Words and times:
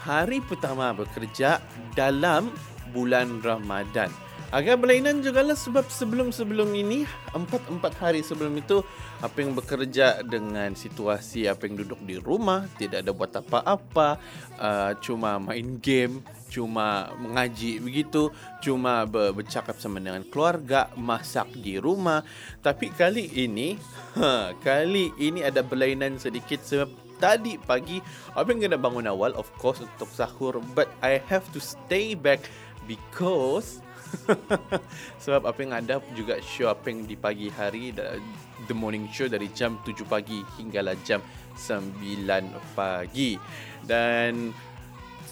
hari 0.04 0.44
pertama 0.44 0.92
bekerja 0.92 1.64
dalam 1.96 2.52
bulan 2.92 3.40
Ramadan. 3.40 4.12
Agak 4.50 4.82
berlainan 4.82 5.22
juga 5.22 5.46
lah 5.46 5.54
sebab 5.54 5.86
sebelum-sebelum 5.86 6.74
ini, 6.74 7.06
empat-empat 7.30 7.94
hari 8.02 8.18
sebelum 8.18 8.58
itu, 8.58 8.82
Apeng 9.22 9.54
bekerja 9.54 10.26
dengan 10.26 10.74
situasi 10.74 11.46
Apeng 11.46 11.78
duduk 11.78 12.02
di 12.02 12.18
rumah, 12.18 12.66
tidak 12.74 13.06
ada 13.06 13.14
buat 13.14 13.30
apa-apa, 13.30 14.18
uh, 14.58 14.92
cuma 14.98 15.38
main 15.38 15.78
game, 15.78 16.18
cuma 16.50 17.14
mengaji 17.16 17.78
begitu, 17.78 18.34
cuma 18.60 19.06
bercakap 19.06 19.78
sama 19.78 20.02
dengan 20.02 20.26
keluarga, 20.26 20.90
masak 20.98 21.48
di 21.54 21.78
rumah. 21.78 22.26
Tapi 22.60 22.90
kali 22.90 23.30
ini, 23.38 23.78
ha, 24.18 24.52
kali 24.58 25.14
ini 25.16 25.46
ada 25.46 25.62
berlainan 25.62 26.18
sedikit 26.18 26.60
sebab 26.66 26.90
tadi 27.20 27.60
pagi 27.60 28.00
Apeng 28.32 28.64
kena 28.64 28.80
bangun 28.80 29.04
awal 29.04 29.36
of 29.36 29.46
course 29.60 29.84
untuk 29.84 30.08
sahur 30.08 30.56
but 30.72 30.88
I 31.04 31.20
have 31.28 31.44
to 31.52 31.60
stay 31.60 32.16
back 32.16 32.40
because 32.88 33.84
Sebab 35.22 35.46
apa 35.46 35.58
yang 35.62 35.72
ada 35.74 36.02
juga 36.18 36.42
yang 36.42 37.06
di 37.06 37.14
pagi 37.14 37.46
hari 37.52 37.94
The 38.66 38.74
morning 38.74 39.06
show 39.10 39.30
dari 39.30 39.46
jam 39.54 39.78
7 39.86 40.02
pagi 40.06 40.42
hinggalah 40.58 40.98
jam 41.06 41.22
9 41.54 41.94
pagi 42.74 43.38
Dan 43.86 44.50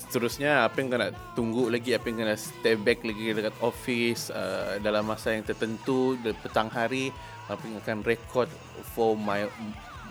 seterusnya 0.09 0.65
apa 0.65 0.81
yang 0.81 0.89
kena 0.89 1.13
tunggu 1.37 1.69
lagi? 1.69 1.93
Apa 1.93 2.09
yang 2.09 2.25
kena 2.25 2.35
stay 2.41 2.81
back 2.81 3.05
lagi 3.05 3.37
dekat 3.37 3.55
office 3.61 4.33
uh, 4.33 4.81
Dalam 4.81 5.05
masa 5.05 5.37
yang 5.37 5.45
tertentu 5.45 6.17
di 6.17 6.33
petang 6.33 6.73
hari? 6.73 7.13
Apa 7.53 7.61
yang 7.69 7.77
akan 7.85 7.99
record 8.09 8.49
for 8.97 9.13
my 9.13 9.45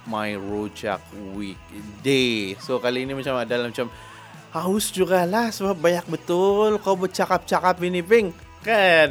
my 0.07 0.37
rojak 0.37 1.03
weekday 1.35 2.55
So 2.63 2.79
kali 2.79 3.03
ini 3.03 3.11
macam 3.11 3.35
ada 3.35 3.59
macam 3.59 3.91
Haus 4.55 4.93
juga 4.95 5.27
lah 5.27 5.51
sebab 5.51 5.75
banyak 5.75 6.05
betul 6.07 6.79
kau 6.79 6.95
bercakap-cakap 6.95 7.83
ini 7.83 7.99
Ping 7.99 8.31
kan? 8.67 9.09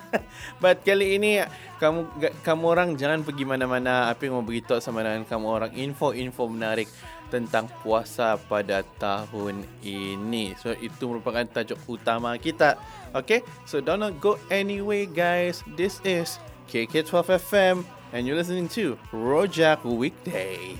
But 0.62 0.86
kali 0.86 1.18
ini 1.18 1.42
kamu 1.82 2.06
kamu 2.46 2.64
orang 2.64 2.88
jangan 2.94 3.26
pergi 3.26 3.44
mana-mana. 3.44 4.08
Apa 4.08 4.30
yang 4.30 4.38
mau 4.38 4.46
beritahu 4.46 4.78
sama 4.78 5.02
dengan 5.02 5.26
kamu 5.26 5.46
orang? 5.50 5.70
Info-info 5.74 6.46
menarik 6.46 6.86
tentang 7.32 7.68
puasa 7.80 8.36
pada 8.36 8.84
tahun 9.00 9.64
ini. 9.84 10.56
So 10.60 10.72
itu 10.76 11.08
merupakan 11.10 11.44
tajuk 11.44 11.78
utama 11.88 12.36
kita. 12.40 12.76
Okay? 13.12 13.42
So 13.68 13.80
don't 13.80 14.20
go 14.20 14.38
anyway 14.48 15.06
guys. 15.06 15.62
This 15.78 16.00
is 16.04 16.40
KK12 16.72 17.40
FM 17.40 17.76
and 18.16 18.26
you're 18.26 18.38
listening 18.38 18.68
to 18.76 18.96
Rojak 19.12 19.84
Weekday. 19.84 20.78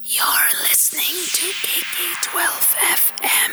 You're 0.00 0.50
listening 0.68 1.18
to 1.36 1.46
KK12 1.64 2.60
FM 2.78 3.52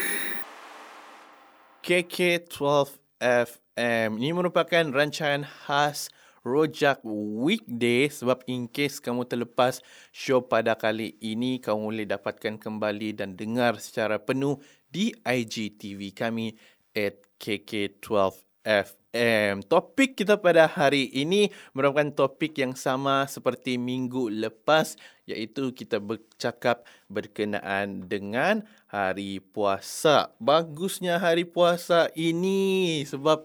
KK12FM. 1.81 4.21
Ini 4.21 4.37
merupakan 4.37 4.85
rancangan 4.93 5.49
khas 5.49 6.13
Rojak 6.41 7.05
Weekday 7.05 8.09
sebab 8.09 8.41
in 8.49 8.65
case 8.65 8.97
kamu 8.97 9.29
terlepas 9.29 9.85
show 10.09 10.41
pada 10.41 10.73
kali 10.73 11.13
ini 11.21 11.61
kamu 11.61 11.79
boleh 11.93 12.07
dapatkan 12.09 12.57
kembali 12.57 13.13
dan 13.13 13.37
dengar 13.37 13.77
secara 13.77 14.17
penuh 14.17 14.57
di 14.89 15.13
IGTV 15.21 16.11
kami 16.17 16.57
at 16.97 17.21
KK12FM. 17.37 19.01
Um, 19.11 19.59
topik 19.67 20.15
kita 20.15 20.39
pada 20.39 20.71
hari 20.71 21.11
ini 21.11 21.51
merupakan 21.75 22.07
topik 22.15 22.55
yang 22.55 22.79
sama 22.79 23.27
seperti 23.27 23.75
minggu 23.75 24.31
lepas 24.31 24.95
iaitu 25.27 25.75
kita 25.75 25.99
bercakap 25.99 26.87
berkenaan 27.11 28.07
dengan 28.07 28.63
hari 28.87 29.43
puasa. 29.43 30.31
Bagusnya 30.39 31.19
hari 31.19 31.43
puasa 31.43 32.07
ini 32.15 33.03
sebab 33.03 33.43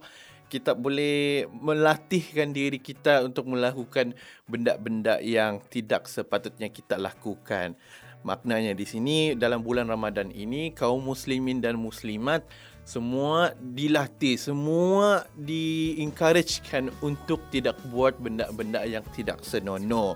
kita 0.57 0.73
boleh 0.73 1.45
melatihkan 1.53 2.57
diri 2.57 2.81
kita 2.81 3.21
untuk 3.29 3.53
melakukan 3.53 4.17
benda-benda 4.49 5.21
yang 5.21 5.61
tidak 5.69 6.09
sepatutnya 6.09 6.73
kita 6.73 6.97
lakukan. 6.97 7.77
Maknanya 8.25 8.73
di 8.73 8.89
sini 8.89 9.37
dalam 9.37 9.61
bulan 9.61 9.87
Ramadan 9.87 10.33
ini 10.33 10.73
kaum 10.73 11.05
muslimin 11.05 11.61
dan 11.61 11.77
muslimat 11.77 12.43
semua 12.87 13.53
dilatih, 13.59 14.39
semua 14.39 15.27
di-encouragekan 15.35 16.91
untuk 17.03 17.43
tidak 17.51 17.77
buat 17.91 18.17
benda-benda 18.17 18.87
yang 18.87 19.03
tidak 19.13 19.43
senonoh. 19.43 20.15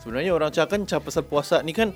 Sebenarnya 0.00 0.32
orang 0.34 0.50
cakap 0.54 0.70
kan 0.74 0.82
pasal 1.02 1.26
puasa 1.26 1.62
ni 1.66 1.74
kan, 1.74 1.90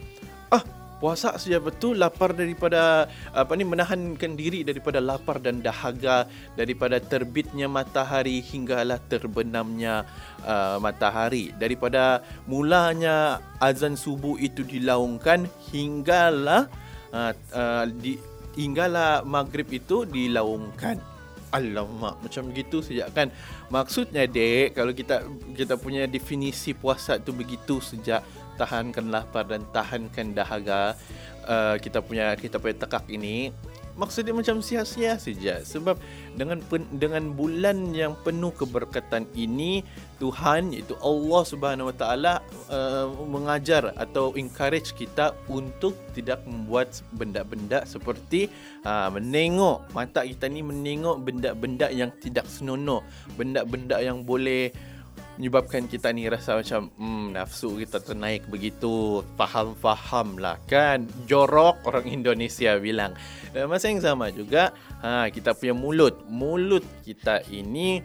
ah 0.51 0.86
puasa 0.97 1.37
saja 1.37 1.61
betul 1.61 2.01
lapar 2.01 2.33
daripada 2.33 3.11
apa 3.37 3.53
ni 3.57 3.69
menahankan 3.69 4.33
diri 4.33 4.65
daripada 4.65 5.01
lapar 5.01 5.41
dan 5.41 5.61
dahaga 5.61 6.25
daripada 6.57 6.97
terbitnya 6.97 7.69
matahari 7.69 8.41
hinggalah 8.41 8.97
terbenamnya 9.07 10.09
uh, 10.45 10.81
matahari 10.81 11.53
daripada 11.61 12.25
mulanya 12.49 13.45
azan 13.61 13.95
subuh 13.95 14.41
itu 14.41 14.65
dilaungkan 14.65 15.45
hinggalah 15.69 16.69
uh, 17.13 17.33
uh, 17.53 17.85
di 17.89 18.17
hinggalah 18.57 19.23
maghrib 19.23 19.69
itu 19.69 20.09
dilaungkan. 20.09 20.99
Alamak, 21.55 22.21
macam 22.21 22.51
begitu 22.51 22.83
sejak 22.83 23.15
kan. 23.15 23.31
Maksudnya 23.71 24.27
dek, 24.27 24.75
kalau 24.75 24.91
kita 24.91 25.25
kita 25.55 25.79
punya 25.79 26.05
definisi 26.05 26.75
puasa 26.75 27.23
tu 27.23 27.31
begitu 27.33 27.79
sejak 27.79 28.21
tahankan 28.57 29.13
lapar 29.13 29.45
dan 29.47 29.63
tahankan 29.71 30.33
dahaga 30.33 30.97
uh, 31.47 31.77
kita 31.79 32.03
punya 32.03 32.35
kita 32.37 32.59
punya 32.59 32.77
tekak 32.77 33.07
ini. 33.09 33.55
Maksudnya 33.97 34.37
macam 34.37 34.61
sia-sia 34.61 35.17
saja 35.17 35.65
sebab 35.65 35.97
dengan 36.37 36.61
pen, 36.69 36.85
dengan 37.01 37.33
bulan 37.33 37.97
yang 37.97 38.13
penuh 38.21 38.53
keberkatan 38.53 39.25
ini 39.33 39.81
Tuhan 40.21 40.77
iaitu 40.77 40.93
Allah 41.01 41.43
Subhanahu 41.49 41.89
Wa 41.89 41.97
Taala 41.97 42.35
uh, 42.69 43.09
mengajar 43.25 43.97
atau 43.97 44.37
encourage 44.37 44.93
kita 44.93 45.33
untuk 45.49 45.97
tidak 46.13 46.45
membuat 46.45 46.93
benda-benda 47.17 47.89
seperti 47.89 48.53
uh, 48.85 49.09
menengok. 49.17 49.89
Mata 49.97 50.29
kita 50.29 50.45
ni 50.53 50.61
menengok 50.61 51.25
benda-benda 51.25 51.89
yang 51.89 52.13
tidak 52.21 52.45
senonoh. 52.53 53.01
Benda-benda 53.41 53.97
yang 54.05 54.29
boleh 54.29 54.77
menyebabkan 55.37 55.85
kita 55.85 56.11
ni 56.17 56.27
rasa 56.27 56.57
macam 56.57 56.89
hmm, 56.97 57.37
nafsu 57.37 57.77
kita 57.77 58.01
ternaik 58.01 58.49
begitu. 58.49 59.21
Faham-faham 59.37 60.41
lah 60.41 60.57
kan? 60.65 61.05
Jorok 61.29 61.85
orang 61.85 62.09
Indonesia 62.09 62.77
bilang. 62.81 63.13
Dan 63.53 63.69
masa 63.69 63.93
yang 63.93 64.01
sama 64.01 64.33
juga 64.33 64.73
ha, 65.05 65.29
kita 65.29 65.53
punya 65.53 65.77
mulut. 65.77 66.25
Mulut 66.29 66.85
kita 67.05 67.45
ini 67.53 68.01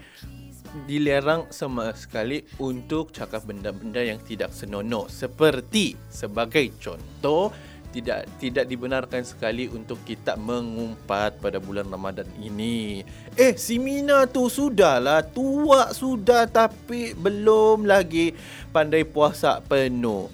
dilarang 0.87 1.51
sama 1.51 1.91
sekali 1.91 2.43
untuk 2.63 3.11
cakap 3.11 3.43
benda-benda 3.43 3.99
yang 4.03 4.19
tidak 4.23 4.55
senonoh. 4.55 5.07
Seperti 5.11 5.99
sebagai 6.07 6.71
contoh 6.79 7.51
tidak 7.91 8.25
tidak 8.39 8.65
dibenarkan 8.65 9.27
sekali 9.27 9.67
untuk 9.67 9.99
kita 10.07 10.39
mengumpat 10.39 11.38
pada 11.43 11.59
bulan 11.59 11.91
Ramadan 11.91 12.27
ini. 12.39 13.03
Eh, 13.35 13.53
si 13.59 13.77
Mina 13.77 14.25
tu 14.25 14.47
sudahlah 14.47 15.21
tua 15.27 15.91
sudah 15.91 16.47
tapi 16.47 17.11
belum 17.13 17.83
lagi 17.83 18.31
pandai 18.71 19.03
puasa 19.03 19.59
penuh. 19.59 20.31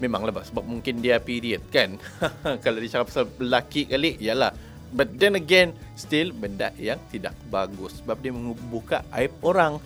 Memanglah 0.00 0.32
sebab 0.46 0.64
mungkin 0.64 1.04
dia 1.04 1.20
period 1.20 1.60
kan. 1.68 2.00
Kalau 2.64 2.78
dia 2.80 2.88
cakap 2.88 3.12
pasal 3.12 3.26
lelaki 3.36 3.84
kali, 3.84 4.16
yalah. 4.16 4.56
But 4.90 5.20
then 5.20 5.38
again, 5.38 5.76
still 5.94 6.34
benda 6.34 6.74
yang 6.74 6.98
tidak 7.14 7.36
bagus 7.46 8.00
sebab 8.00 8.18
dia 8.18 8.32
membuka 8.32 9.04
aib 9.14 9.34
orang. 9.44 9.78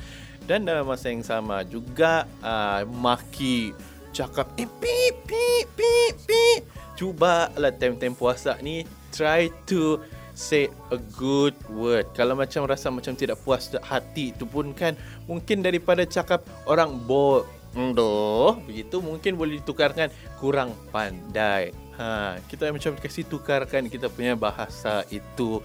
Dan 0.44 0.68
dalam 0.68 0.84
masa 0.84 1.08
yang 1.08 1.24
sama 1.24 1.64
juga 1.64 2.28
uh, 2.44 2.84
maki 2.84 3.72
cakap 4.14 4.46
eh 4.60 4.68
pip 4.78 5.26
pip 5.26 5.66
pip 5.74 6.14
pip 6.22 6.60
cubalah 6.94 7.74
time-time 7.74 8.14
puasa 8.14 8.58
ni 8.62 8.82
try 9.14 9.50
to 9.66 10.02
say 10.34 10.66
a 10.90 10.98
good 11.14 11.54
word. 11.70 12.10
Kalau 12.12 12.34
macam 12.34 12.66
rasa 12.66 12.90
macam 12.90 13.14
tidak 13.14 13.38
puas 13.46 13.70
hati 13.70 14.34
itu 14.34 14.44
pun 14.44 14.74
kan 14.74 14.98
mungkin 15.30 15.62
daripada 15.62 16.02
cakap 16.02 16.42
orang 16.66 16.98
bo 17.06 17.46
Ndo, 17.74 18.54
begitu 18.70 19.02
mungkin 19.02 19.34
boleh 19.34 19.58
ditukarkan 19.58 20.06
kurang 20.38 20.70
pandai. 20.94 21.74
Ha, 21.98 22.38
kita 22.46 22.70
macam 22.70 22.94
kasih 22.94 23.26
tukarkan 23.26 23.90
kita 23.90 24.06
punya 24.06 24.38
bahasa 24.38 25.02
itu 25.10 25.58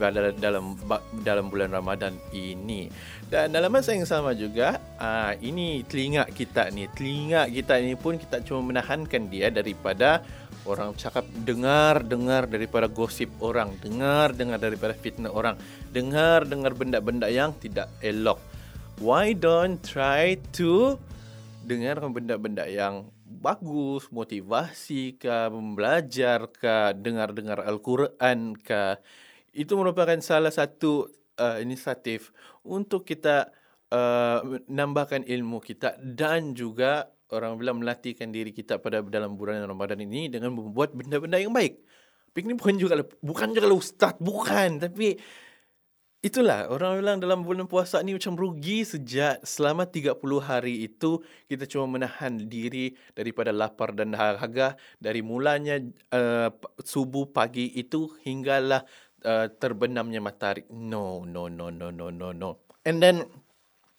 dalam 0.00 0.32
dalam 0.40 0.64
dalam 1.20 1.52
bulan 1.52 1.68
Ramadan 1.68 2.16
ini. 2.32 2.88
Dan 3.28 3.52
dalam 3.52 3.68
masa 3.68 3.92
yang 3.92 4.08
sama 4.08 4.32
juga, 4.32 4.80
aa, 4.96 5.36
ini 5.44 5.84
telinga 5.84 6.24
kita 6.32 6.72
ni, 6.72 6.88
telinga 6.96 7.44
kita 7.52 7.76
ni 7.84 8.00
pun 8.00 8.16
kita 8.16 8.40
cuma 8.48 8.72
menahankan 8.72 9.28
dia 9.28 9.52
daripada 9.52 10.24
orang 10.66 10.94
cakap 10.94 11.26
dengar 11.42 12.06
dengar 12.06 12.46
daripada 12.46 12.86
gosip 12.86 13.30
orang, 13.42 13.74
dengar 13.82 14.34
dengar 14.36 14.58
daripada 14.62 14.94
fitnah 14.94 15.32
orang, 15.32 15.58
dengar 15.90 16.46
dengar 16.46 16.72
benda-benda 16.76 17.26
yang 17.26 17.54
tidak 17.58 17.90
elok. 18.02 18.38
Why 19.02 19.34
don't 19.34 19.82
try 19.82 20.38
to 20.54 21.00
dengar 21.66 21.98
benda-benda 22.06 22.66
yang 22.70 23.10
bagus, 23.42 24.06
motivasi 24.12 25.18
ke, 25.18 25.50
belajar 25.74 26.46
ke, 26.52 26.94
dengar-dengar 27.00 27.64
Al-Quran 27.64 28.54
ke, 28.54 29.00
itu 29.56 29.72
merupakan 29.74 30.18
salah 30.22 30.52
satu 30.52 31.10
uh, 31.40 31.58
inisiatif 31.58 32.30
untuk 32.62 33.02
kita 33.08 33.50
uh, 33.90 34.60
menambahkan 34.68 35.26
ilmu 35.26 35.58
kita 35.58 35.98
dan 35.98 36.54
juga 36.54 37.10
orang 37.32 37.56
bilang 37.56 37.80
melatihkan 37.80 38.28
diri 38.28 38.52
kita 38.52 38.76
pada 38.78 39.00
dalam 39.00 39.34
bulan 39.34 39.64
Ramadan 39.64 40.04
ini 40.04 40.28
dengan 40.28 40.52
membuat 40.52 40.92
benda-benda 40.92 41.40
yang 41.40 41.50
baik. 41.50 41.80
Ini 42.32 42.56
bukan 42.56 42.76
juga 42.80 42.94
bukan 43.20 43.48
juga 43.52 43.68
ustaz, 43.76 44.16
bukan, 44.16 44.80
tapi 44.80 45.20
itulah 46.22 46.70
orang 46.70 47.02
bilang 47.02 47.18
dalam 47.18 47.42
bulan 47.42 47.66
puasa 47.66 47.98
ni 48.00 48.14
macam 48.14 48.38
rugi 48.38 48.86
sejak 48.86 49.42
selama 49.42 49.90
30 49.90 50.16
hari 50.38 50.86
itu 50.86 51.18
kita 51.50 51.66
cuma 51.66 51.98
menahan 51.98 52.38
diri 52.46 52.94
daripada 53.12 53.50
lapar 53.50 53.90
dan 53.92 54.14
dahaga 54.14 54.78
dari 55.02 55.20
mulanya 55.20 55.82
uh, 56.14 56.48
subuh 56.78 57.26
pagi 57.28 57.74
itu 57.74 58.06
hinggalah 58.22 58.86
uh, 59.26 59.50
terbenamnya 59.58 60.22
matahari. 60.22 60.62
No, 60.70 61.26
no, 61.26 61.50
no, 61.50 61.74
no, 61.74 61.90
no, 61.90 62.08
no, 62.08 62.30
no. 62.30 62.50
And 62.86 63.02
then 63.02 63.26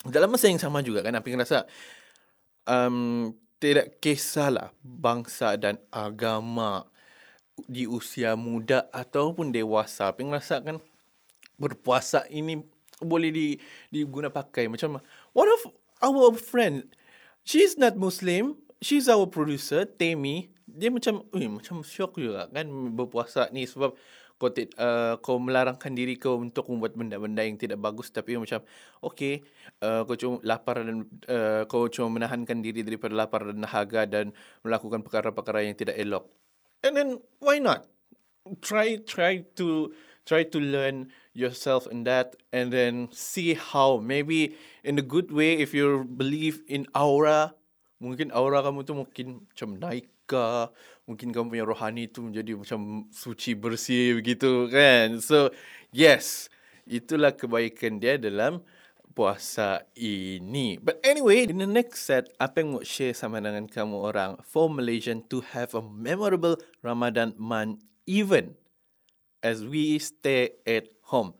dalam 0.07 0.31
masa 0.31 0.51
yang 0.51 0.63
sama 0.63 0.83
juga 0.83 1.03
kan, 1.03 1.15
apa 1.15 1.27
rasa 1.35 1.67
um, 2.67 3.31
tidak 3.63 4.03
kisahlah 4.03 4.75
bangsa 4.83 5.55
dan 5.55 5.79
agama 5.87 6.83
di 7.69 7.87
usia 7.87 8.35
muda 8.35 8.89
ataupun 8.91 9.55
dewasa. 9.55 10.11
Yang 10.19 10.29
rasa 10.35 10.55
kan 10.59 10.77
berpuasa 11.55 12.27
ini 12.27 12.59
boleh 12.99 13.31
di 13.31 13.47
diguna 13.93 14.27
pakai. 14.27 14.67
Macam 14.67 14.99
one 15.31 15.49
of 15.51 15.61
our 16.03 16.35
friend 16.35 16.91
she's 17.47 17.79
not 17.79 17.95
muslim 17.95 18.59
she's 18.83 19.07
our 19.07 19.23
producer 19.23 19.87
Temi. 19.87 20.51
Dia 20.67 20.89
macam 20.89 21.23
eh 21.37 21.47
macam 21.47 21.85
shock 21.85 22.17
juga 22.17 22.49
kan 22.49 22.65
berpuasa 22.95 23.47
ni 23.53 23.63
sebab 23.69 23.93
kau 24.43 24.51
uh, 24.51 25.15
kau 25.23 25.39
melarangkan 25.39 25.95
diri 25.95 26.19
kau 26.19 26.35
untuk 26.35 26.67
membuat 26.67 26.99
benda-benda 26.99 27.47
yang 27.47 27.55
tidak 27.55 27.79
bagus 27.79 28.11
tapi 28.11 28.35
macam 28.35 28.59
okay 28.99 29.39
uh, 29.79 30.03
kau 30.03 30.19
cuma 30.19 30.43
lapar 30.43 30.83
dan 30.83 31.07
uh, 31.31 31.63
kau 31.63 31.87
cuma 31.87 32.19
menahankan 32.19 32.59
diri 32.59 32.83
daripada 32.83 33.15
lapar 33.15 33.47
dan 33.47 33.63
dahaga 33.63 34.03
dan 34.03 34.35
melakukan 34.67 34.99
perkara-perkara 34.99 35.63
yang 35.63 35.79
tidak 35.79 35.95
elok. 35.95 36.27
And 36.83 36.99
then 36.99 37.23
why 37.39 37.63
not? 37.63 37.87
Try 38.59 38.99
try 39.07 39.47
to 39.55 39.95
try 40.27 40.43
to 40.43 40.59
learn 40.59 41.15
yourself 41.31 41.87
in 41.87 42.03
that 42.03 42.35
and 42.51 42.75
then 42.75 43.07
see 43.15 43.55
how. 43.55 44.03
Maybe 44.03 44.59
in 44.83 44.99
a 44.99 45.05
good 45.05 45.31
way 45.31 45.63
if 45.63 45.71
you 45.71 46.03
believe 46.03 46.59
in 46.67 46.91
aura 46.91 47.55
mungkin 48.03 48.35
aura 48.35 48.59
kamu 48.59 48.83
tu 48.83 48.91
mungkin 48.91 49.47
macam 49.47 49.79
naik 49.79 50.11
ke 50.27 50.43
mungkin 51.03 51.35
kamu 51.35 51.51
punya 51.53 51.65
rohani 51.67 52.07
tu 52.07 52.23
menjadi 52.23 52.55
macam 52.55 53.07
suci 53.11 53.55
bersih 53.55 54.19
begitu 54.19 54.71
kan? 54.71 55.19
So 55.19 55.51
yes 55.91 56.47
itulah 56.87 57.35
kebaikan 57.35 57.99
dia 57.99 58.19
dalam 58.19 58.63
puasa 59.13 59.85
ini. 59.93 60.81
But 60.81 60.99
anyway 61.05 61.45
in 61.45 61.61
the 61.61 61.69
next 61.69 62.09
set 62.09 62.33
apa 62.41 62.65
yang 62.65 62.79
mau 62.79 62.83
share 62.83 63.13
sama 63.13 63.39
dengan 63.39 63.69
kamu 63.69 63.95
orang? 63.99 64.31
For 64.43 64.67
Malaysian 64.67 65.23
to 65.29 65.45
have 65.53 65.77
a 65.77 65.83
memorable 65.85 66.57
Ramadan 66.81 67.37
month 67.37 67.85
even 68.09 68.57
as 69.45 69.61
we 69.61 69.99
stay 70.01 70.57
at 70.65 70.89
home. 71.07 71.37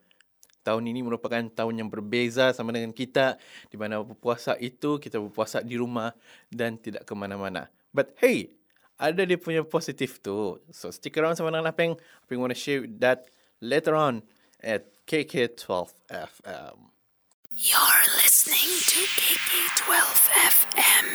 Tahun 0.63 0.80
ini 0.80 1.04
merupakan 1.04 1.44
tahun 1.51 1.83
yang 1.83 1.89
berbeza 1.92 2.56
sama 2.56 2.71
dengan 2.71 2.95
kita 2.95 3.36
di 3.68 3.75
mana 3.75 4.00
berpuasa 4.00 4.56
itu 4.63 4.95
kita 4.95 5.19
berpuasa 5.19 5.59
di 5.59 5.75
rumah 5.75 6.16
dan 6.48 6.80
tidak 6.80 7.04
ke 7.04 7.12
mana-mana. 7.12 7.68
But 7.92 8.16
hey 8.24 8.62
ada 8.98 9.22
dia 9.25 9.38
punya 9.40 9.66
positif 9.66 10.22
tu. 10.22 10.60
So 10.69 10.92
stick 10.94 11.18
around 11.18 11.36
sama 11.38 11.50
dengan 11.54 11.69
Apeng. 11.72 11.98
Apeng 12.25 12.40
want 12.42 12.54
to 12.54 12.60
share 12.60 12.86
that 13.01 13.30
later 13.63 13.95
on 13.98 14.24
at 14.63 14.88
KK12FM. 15.06 16.78
You're 17.54 18.04
listening 18.18 18.72
to 18.90 19.01
KK12FM. 19.13 21.06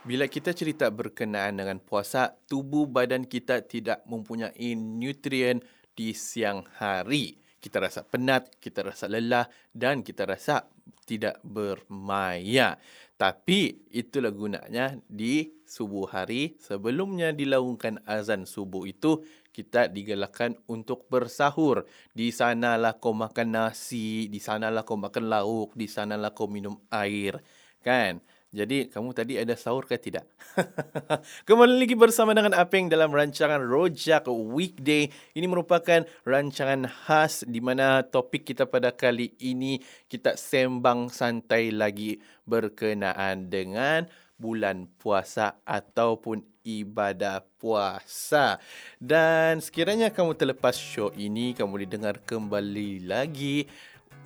Bila 0.00 0.24
kita 0.32 0.56
cerita 0.56 0.88
berkenaan 0.88 1.60
dengan 1.60 1.76
puasa, 1.76 2.32
tubuh 2.48 2.88
badan 2.88 3.28
kita 3.28 3.60
tidak 3.68 4.00
mempunyai 4.08 4.72
nutrien 4.72 5.60
di 5.92 6.16
siang 6.16 6.64
hari. 6.80 7.36
Kita 7.60 7.76
rasa 7.84 8.00
penat, 8.00 8.56
kita 8.56 8.80
rasa 8.80 9.12
lelah 9.12 9.44
dan 9.76 10.00
kita 10.00 10.24
rasa 10.24 10.64
tidak 11.06 11.38
bermaya. 11.44 12.78
Tapi 13.20 13.84
itulah 13.92 14.32
gunanya 14.32 14.96
di 15.04 15.60
subuh 15.68 16.08
hari 16.08 16.56
sebelumnya 16.56 17.36
dilaungkan 17.36 18.00
azan 18.08 18.48
subuh 18.48 18.88
itu 18.88 19.20
kita 19.52 19.92
digalakkan 19.92 20.56
untuk 20.70 21.04
bersahur. 21.12 21.84
Di 22.16 22.32
sanalah 22.32 22.96
kau 22.96 23.12
makan 23.12 23.48
nasi, 23.52 24.30
di 24.32 24.40
sanalah 24.40 24.86
kau 24.88 24.96
makan 24.96 25.28
lauk, 25.28 25.76
di 25.76 25.84
sanalah 25.84 26.32
kau 26.32 26.48
minum 26.48 26.80
air. 26.88 27.42
Kan? 27.84 28.24
Jadi 28.50 28.90
kamu 28.90 29.14
tadi 29.14 29.38
ada 29.38 29.54
sahur 29.54 29.86
ke 29.86 29.94
tidak? 29.94 30.26
Kembali 31.46 31.86
lagi 31.86 31.94
bersama 31.94 32.34
dengan 32.34 32.50
Apeng 32.58 32.90
dalam 32.90 33.14
rancangan 33.14 33.62
Rojak 33.62 34.26
Weekday. 34.26 35.06
Ini 35.38 35.46
merupakan 35.46 36.02
rancangan 36.26 36.90
khas 36.90 37.46
di 37.46 37.62
mana 37.62 38.02
topik 38.02 38.42
kita 38.42 38.66
pada 38.66 38.90
kali 38.90 39.38
ini 39.38 39.78
kita 40.10 40.34
sembang 40.34 41.14
santai 41.14 41.70
lagi 41.70 42.18
berkenaan 42.42 43.46
dengan 43.46 44.10
bulan 44.34 44.90
puasa 44.98 45.62
ataupun 45.62 46.42
ibadah 46.66 47.46
puasa. 47.54 48.58
Dan 48.98 49.62
sekiranya 49.62 50.10
kamu 50.10 50.34
terlepas 50.34 50.74
show 50.74 51.14
ini, 51.14 51.54
kamu 51.54 51.70
boleh 51.70 51.88
dengar 51.88 52.18
kembali 52.26 53.06
lagi 53.06 53.70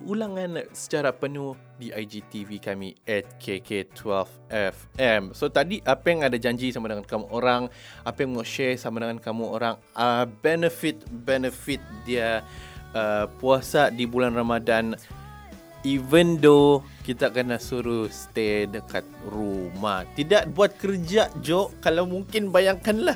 ulangan 0.03 0.67
secara 0.75 1.15
penuh 1.15 1.55
di 1.79 1.91
IGTV 1.91 2.59
kami 2.59 2.95
at 3.07 3.23
KK12FM. 3.39 5.31
So 5.31 5.47
tadi 5.47 5.79
apa 5.87 6.05
yang 6.11 6.27
ada 6.27 6.35
janji 6.35 6.75
sama 6.75 6.91
dengan 6.91 7.07
kamu 7.07 7.31
orang, 7.31 7.71
apa 8.03 8.17
yang 8.23 8.35
mau 8.35 8.43
share 8.43 8.75
sama 8.75 8.99
dengan 8.99 9.23
kamu 9.23 9.45
orang, 9.47 9.75
uh, 9.95 10.27
benefit-benefit 10.43 11.79
dia 12.03 12.43
uh, 12.91 13.31
puasa 13.39 13.87
di 13.87 14.03
bulan 14.03 14.35
Ramadan 14.35 14.99
even 15.85 16.41
though 16.41 16.81
kita 17.05 17.29
kena 17.29 17.61
suruh 17.61 18.09
stay 18.09 18.65
dekat 18.65 19.05
rumah. 19.29 20.03
Tidak 20.17 20.49
buat 20.51 20.73
kerja, 20.81 21.29
Jo. 21.45 21.69
Kalau 21.79 22.09
mungkin 22.09 22.49
bayangkanlah 22.49 23.15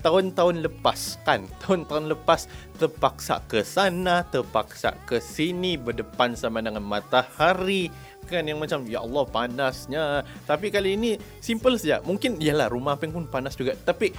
tahun-tahun 0.00 0.64
lepas 0.64 1.18
kan? 1.22 1.44
Tahun-tahun 1.62 2.10
lepas 2.12 2.46
terpaksa 2.78 3.42
ke 3.50 3.62
sana 3.66 4.22
terpaksa 4.26 4.94
ke 5.06 5.18
sini 5.18 5.74
berdepan 5.74 6.34
sama 6.38 6.62
dengan 6.62 6.82
matahari 6.82 7.90
kan? 8.28 8.44
Yang 8.44 8.58
macam 8.58 8.78
ya 8.86 9.02
Allah 9.02 9.24
panasnya. 9.28 10.04
Tapi 10.46 10.70
kali 10.70 10.94
ini 10.94 11.10
simple 11.42 11.76
saja. 11.80 12.04
Mungkin 12.04 12.38
ialah 12.38 12.70
rumah 12.70 12.94
peng 12.96 13.14
pun 13.14 13.26
panas 13.26 13.58
juga. 13.58 13.74
Tapi 13.74 14.12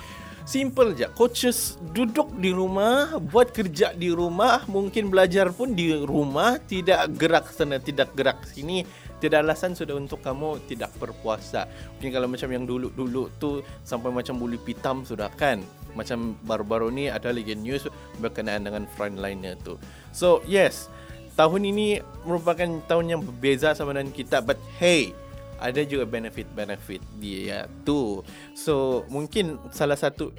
Simple 0.49 0.97
je. 0.97 1.05
Coaches 1.13 1.77
duduk 1.93 2.33
di 2.41 2.49
rumah, 2.49 3.21
buat 3.21 3.53
kerja 3.53 3.93
di 3.93 4.09
rumah, 4.09 4.65
mungkin 4.65 5.13
belajar 5.13 5.53
pun 5.53 5.77
di 5.77 5.93
rumah, 5.93 6.57
tidak 6.57 7.05
gerak 7.21 7.53
sana, 7.53 7.77
tidak 7.77 8.09
gerak 8.17 8.41
sini. 8.49 8.81
Tidak 9.19 9.39
alasan 9.43 9.75
sudah 9.75 9.99
untuk 9.99 10.23
kamu 10.23 10.63
tidak 10.71 10.95
berpuasa. 10.95 11.67
Mungkin 11.99 12.11
kalau 12.15 12.27
macam 12.31 12.49
yang 12.49 12.63
dulu-dulu 12.63 13.27
tu 13.35 13.59
sampai 13.83 14.09
macam 14.15 14.39
bulu 14.39 14.55
pitam 14.59 15.03
sudah 15.03 15.27
kan. 15.35 15.59
Macam 15.93 16.39
baru-baru 16.47 16.87
ni 16.89 17.05
ada 17.11 17.29
lagi 17.35 17.53
news 17.53 17.85
berkenaan 18.23 18.63
dengan 18.63 18.87
frontliner 18.95 19.59
tu. 19.59 19.75
So 20.15 20.39
yes, 20.47 20.87
tahun 21.35 21.67
ini 21.71 21.99
merupakan 22.23 22.79
tahun 22.87 23.05
yang 23.11 23.21
berbeza 23.23 23.75
sama 23.75 23.95
dengan 23.95 24.11
kita. 24.15 24.39
But 24.39 24.59
hey, 24.79 25.11
ada 25.59 25.83
juga 25.83 26.07
benefit-benefit 26.07 27.03
dia 27.19 27.67
tu. 27.83 28.23
So, 28.55 29.03
mungkin 29.11 29.59
salah 29.75 29.99
satu 29.99 30.31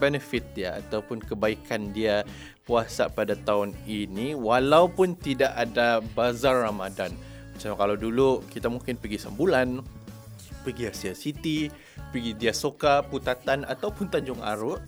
benefit 0.00 0.56
dia 0.56 0.80
ataupun 0.80 1.20
kebaikan 1.20 1.92
dia 1.92 2.24
puasa 2.64 3.12
pada 3.12 3.36
tahun 3.36 3.76
ini 3.84 4.32
walaupun 4.32 5.12
tidak 5.20 5.52
ada 5.52 6.00
bazar 6.16 6.64
Ramadan. 6.64 7.12
Macam 7.52 7.76
kalau 7.76 7.96
dulu 7.96 8.42
kita 8.48 8.66
mungkin 8.72 8.96
pergi 8.96 9.18
sembulan, 9.22 9.82
pergi 10.64 10.88
Asia 10.88 11.14
City, 11.14 11.68
pergi 12.10 12.32
Dia 12.36 12.54
Soka, 12.54 13.04
Putatan 13.06 13.64
ataupun 13.68 14.08
Tanjung 14.08 14.40
Aruk. 14.40 14.80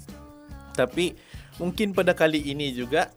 Tapi 0.75 1.14
mungkin 1.62 1.94
pada 1.94 2.16
kali 2.16 2.50
ini 2.50 2.75
juga 2.75 3.11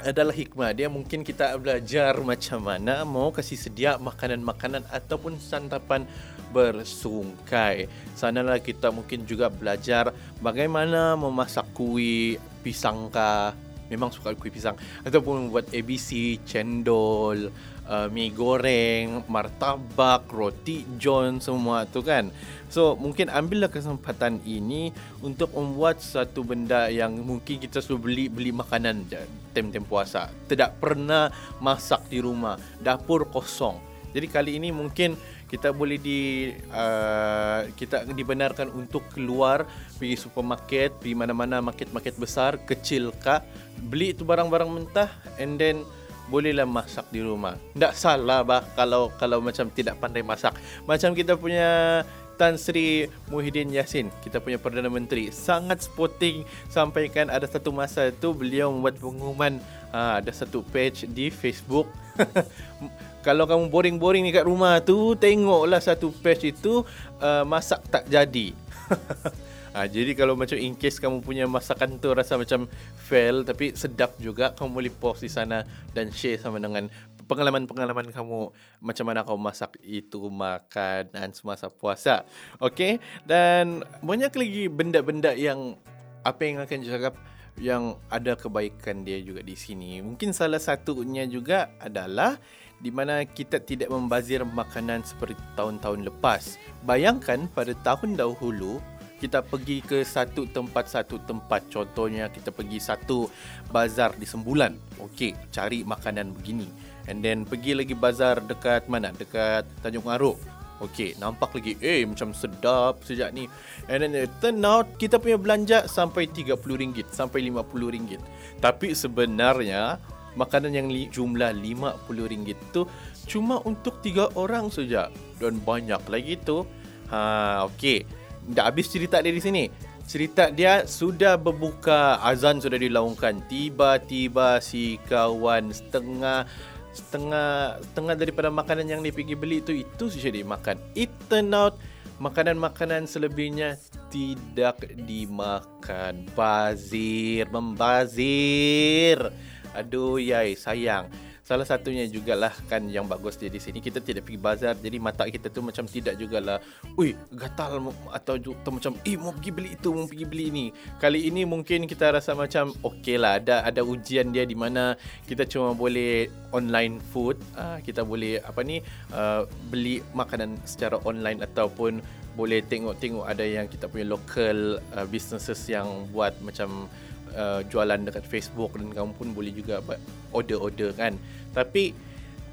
adalah 0.00 0.32
hikmah 0.32 0.72
dia 0.72 0.88
mungkin 0.88 1.20
kita 1.20 1.52
belajar 1.60 2.16
macam 2.24 2.64
mana 2.64 3.04
mau 3.04 3.28
kasih 3.28 3.58
sedia 3.58 4.00
makanan-makanan 4.00 4.88
ataupun 4.88 5.36
santapan 5.36 6.08
bersungkai. 6.50 7.86
Sanalah 8.16 8.58
kita 8.58 8.90
mungkin 8.90 9.28
juga 9.28 9.52
belajar 9.52 10.10
bagaimana 10.40 11.14
memasak 11.14 11.68
kuih 11.76 12.40
pisangka. 12.64 13.54
Memang 13.90 14.14
suka 14.14 14.38
kuih 14.38 14.54
pisang 14.54 14.78
ataupun 15.02 15.50
membuat 15.50 15.66
ABC, 15.74 16.38
cendol, 16.46 17.50
uh, 17.90 18.06
mi 18.06 18.30
goreng, 18.30 19.26
martabak, 19.26 20.30
roti 20.30 20.86
john 20.96 21.42
semua 21.42 21.84
tu 21.90 22.00
kan. 22.06 22.30
So 22.70 22.94
mungkin 22.94 23.26
ambillah 23.26 23.66
kesempatan 23.66 24.46
ini 24.46 24.94
untuk 25.26 25.50
membuat 25.58 25.98
satu 25.98 26.46
benda 26.46 26.86
yang 26.86 27.18
mungkin 27.18 27.58
kita 27.58 27.82
selalu 27.82 27.98
beli 27.98 28.24
beli 28.30 28.50
makanan 28.54 29.10
tem-tem 29.50 29.82
puasa. 29.82 30.30
Tidak 30.46 30.78
pernah 30.78 31.34
masak 31.58 32.06
di 32.06 32.22
rumah, 32.22 32.54
dapur 32.78 33.26
kosong. 33.26 33.90
Jadi 34.10 34.26
kali 34.26 34.58
ini 34.58 34.74
mungkin 34.74 35.14
kita 35.50 35.74
boleh 35.74 35.98
di 35.98 36.50
uh, 36.70 37.66
kita 37.74 38.06
dibenarkan 38.06 38.70
untuk 38.70 39.06
keluar 39.10 39.66
pergi 39.98 40.14
supermarket, 40.18 40.98
pergi 40.98 41.14
mana-mana 41.14 41.58
market-market 41.58 42.14
besar, 42.18 42.58
kecil 42.66 43.10
kah, 43.18 43.42
beli 43.82 44.14
itu 44.14 44.22
barang-barang 44.22 44.70
mentah 44.70 45.10
and 45.42 45.58
then 45.58 45.82
bolehlah 46.30 46.64
masak 46.64 47.10
di 47.10 47.20
rumah. 47.20 47.58
Tak 47.74 47.92
salah 47.98 48.46
bah 48.46 48.62
kalau 48.78 49.10
kalau 49.18 49.42
macam 49.42 49.66
tidak 49.74 49.98
pandai 49.98 50.22
masak. 50.22 50.54
Macam 50.86 51.10
kita 51.12 51.34
punya 51.34 52.00
Tan 52.40 52.56
Sri 52.56 53.04
Muhyiddin 53.28 53.68
Yassin, 53.68 54.08
kita 54.24 54.40
punya 54.40 54.56
Perdana 54.56 54.88
Menteri, 54.88 55.28
sangat 55.28 55.84
sporting 55.84 56.40
sampaikan 56.72 57.28
ada 57.28 57.44
satu 57.44 57.68
masa 57.68 58.08
itu 58.08 58.32
beliau 58.32 58.72
membuat 58.72 58.96
pengumuman 58.96 59.60
ha, 59.92 60.24
ada 60.24 60.32
satu 60.32 60.64
page 60.72 61.04
di 61.12 61.28
Facebook. 61.28 61.84
kalau 63.26 63.44
kamu 63.44 63.68
boring-boring 63.68 64.24
di 64.24 64.32
kat 64.32 64.48
rumah 64.48 64.80
tu, 64.80 65.12
tengoklah 65.20 65.84
satu 65.84 66.08
page 66.24 66.56
itu 66.56 66.80
uh, 67.20 67.44
masak 67.44 67.84
tak 67.92 68.08
jadi. 68.08 68.56
Ha, 69.70 69.86
jadi 69.86 70.18
kalau 70.18 70.34
macam 70.34 70.58
in 70.58 70.74
case 70.74 70.98
kamu 70.98 71.22
punya 71.22 71.46
masakan 71.46 72.02
tu 72.02 72.10
rasa 72.10 72.34
macam 72.34 72.66
fail 72.98 73.46
tapi 73.46 73.70
sedap 73.70 74.18
juga, 74.18 74.50
kamu 74.58 74.70
boleh 74.74 74.92
post 74.92 75.22
di 75.22 75.30
sana 75.30 75.62
dan 75.94 76.10
share 76.10 76.42
sama 76.42 76.58
dengan 76.58 76.90
pengalaman-pengalaman 77.30 78.10
kamu 78.10 78.50
macam 78.82 79.04
mana 79.06 79.22
kamu 79.22 79.38
masak 79.38 79.78
itu 79.86 80.26
makanan 80.26 81.30
semasa 81.30 81.70
puasa. 81.70 82.26
Okey? 82.58 82.98
Dan 83.22 83.86
banyak 84.02 84.34
lagi 84.34 84.66
benda-benda 84.66 85.30
yang 85.38 85.78
apa 86.26 86.42
yang 86.42 86.58
akan 86.58 86.78
cakap 86.82 87.14
yang 87.62 87.94
ada 88.10 88.34
kebaikan 88.34 89.06
dia 89.06 89.22
juga 89.22 89.46
di 89.46 89.54
sini. 89.54 90.02
Mungkin 90.02 90.34
salah 90.34 90.58
satunya 90.58 91.22
juga 91.30 91.70
adalah 91.78 92.42
di 92.80 92.90
mana 92.90 93.22
kita 93.22 93.62
tidak 93.62 93.92
membazir 93.92 94.42
makanan 94.42 95.06
seperti 95.06 95.38
tahun-tahun 95.54 96.10
lepas. 96.10 96.58
Bayangkan 96.82 97.46
pada 97.52 97.76
tahun 97.86 98.18
dahulu 98.18 98.82
kita 99.20 99.44
pergi 99.44 99.84
ke 99.84 100.00
satu 100.00 100.48
tempat 100.48 100.88
satu 100.88 101.20
tempat. 101.28 101.68
Contohnya 101.68 102.32
kita 102.32 102.48
pergi 102.48 102.80
satu 102.80 103.28
bazar 103.68 104.16
di 104.16 104.24
Sembulan. 104.24 104.96
Okey 105.04 105.36
cari 105.52 105.84
makanan 105.84 106.32
begini. 106.32 106.66
And 107.04 107.20
then 107.20 107.44
pergi 107.44 107.76
lagi 107.76 107.92
bazar 107.92 108.40
dekat 108.40 108.88
mana? 108.88 109.12
Dekat 109.12 109.68
Tanjung 109.84 110.08
Aruk 110.08 110.40
okey 110.80 111.12
nampak 111.20 111.52
lagi 111.52 111.76
eh 111.84 112.02
macam 112.08 112.32
sedap 112.32 113.04
sejak 113.04 113.30
ni. 113.36 113.46
And 113.86 114.00
then 114.02 114.16
turn 114.40 114.64
out 114.64 114.96
kita 114.96 115.20
punya 115.20 115.36
belanja 115.36 115.84
sampai 115.86 116.26
RM30 116.32 117.12
sampai 117.12 117.52
RM50. 117.52 118.16
Tapi 118.64 118.96
sebenarnya 118.96 120.00
makanan 120.34 120.72
yang 120.72 120.88
li, 120.88 121.12
jumlah 121.12 121.52
RM50 121.54 122.58
tu 122.72 122.88
cuma 123.28 123.62
untuk 123.62 124.00
tiga 124.02 124.26
orang 124.34 124.72
saja 124.72 125.12
dan 125.38 125.60
banyak 125.60 126.00
lagi 126.08 126.34
tu. 126.40 126.64
Ha 127.12 127.66
okey 127.68 128.19
dah 128.52 128.68
habis 128.68 128.90
cerita 128.90 129.22
dia 129.22 129.32
di 129.32 129.42
sini. 129.42 129.64
Cerita 130.10 130.50
dia 130.50 130.82
sudah 130.90 131.38
berbuka, 131.38 132.18
azan 132.18 132.58
sudah 132.58 132.76
dilaungkan. 132.76 133.46
Tiba-tiba 133.46 134.58
si 134.58 134.98
kawan 135.06 135.70
setengah 135.70 136.50
setengah 136.90 137.78
setengah 137.78 138.14
daripada 138.18 138.50
makanan 138.50 138.90
yang 138.90 139.00
dia 139.06 139.14
pergi 139.14 139.38
beli 139.38 139.62
itu 139.62 139.86
itu 139.86 140.04
saja 140.10 140.34
dia 140.34 140.42
makan. 140.42 140.76
It 140.98 141.14
turn 141.30 141.54
out 141.54 141.78
makanan-makanan 142.18 143.06
selebihnya 143.06 143.78
tidak 144.10 144.82
dimakan. 144.98 146.26
Bazir, 146.34 147.46
membazir. 147.48 149.30
Aduh 149.72 150.18
yai, 150.18 150.58
sayang. 150.58 151.06
Salah 151.50 151.66
satunya 151.66 152.06
jugalah 152.06 152.54
kan 152.70 152.86
yang 152.86 153.10
bagus 153.10 153.34
dia 153.34 153.50
di 153.50 153.58
sini 153.58 153.82
kita 153.82 153.98
tidak 153.98 154.22
pergi 154.22 154.38
bazar 154.38 154.78
jadi 154.78 155.02
mata 155.02 155.26
kita 155.26 155.50
tu 155.50 155.66
macam 155.66 155.82
tidak 155.82 156.14
jugalah 156.14 156.62
ui 156.94 157.18
gatal 157.34 157.90
atau 158.14 158.38
tu 158.38 158.70
macam 158.70 158.94
eh 159.02 159.18
mau 159.18 159.34
pergi 159.34 159.50
beli 159.50 159.74
itu 159.74 159.90
mau 159.90 160.06
pergi 160.06 160.26
beli 160.30 160.44
ini. 160.46 160.66
Kali 161.02 161.26
ini 161.26 161.42
mungkin 161.42 161.90
kita 161.90 162.14
rasa 162.14 162.38
macam 162.38 162.70
okey 162.86 163.18
lah 163.18 163.42
ada 163.42 163.66
ada 163.66 163.82
ujian 163.82 164.30
dia 164.30 164.46
di 164.46 164.54
mana 164.54 164.94
kita 165.26 165.42
cuma 165.42 165.74
boleh 165.74 166.30
online 166.54 167.02
food 167.10 167.34
uh, 167.58 167.82
kita 167.82 168.06
boleh 168.06 168.38
apa 168.46 168.62
ni 168.62 168.78
uh, 169.10 169.42
beli 169.74 170.06
makanan 170.14 170.54
secara 170.62 171.02
online 171.02 171.42
ataupun 171.42 171.98
boleh 172.38 172.62
tengok-tengok 172.62 173.26
ada 173.26 173.42
yang 173.42 173.66
kita 173.66 173.90
punya 173.90 174.06
local 174.06 174.78
uh, 174.94 175.06
businesses 175.10 175.58
yang 175.66 176.06
buat 176.14 176.30
macam 176.46 176.86
uh, 177.34 177.60
jualan 177.66 178.06
dekat 178.06 178.22
Facebook 178.26 178.74
dan 178.78 178.94
kamu 178.94 179.12
pun 179.18 179.28
boleh 179.34 179.50
juga 179.50 179.82
order-order 180.30 180.94
kan. 180.94 181.18
Tapi 181.50 181.92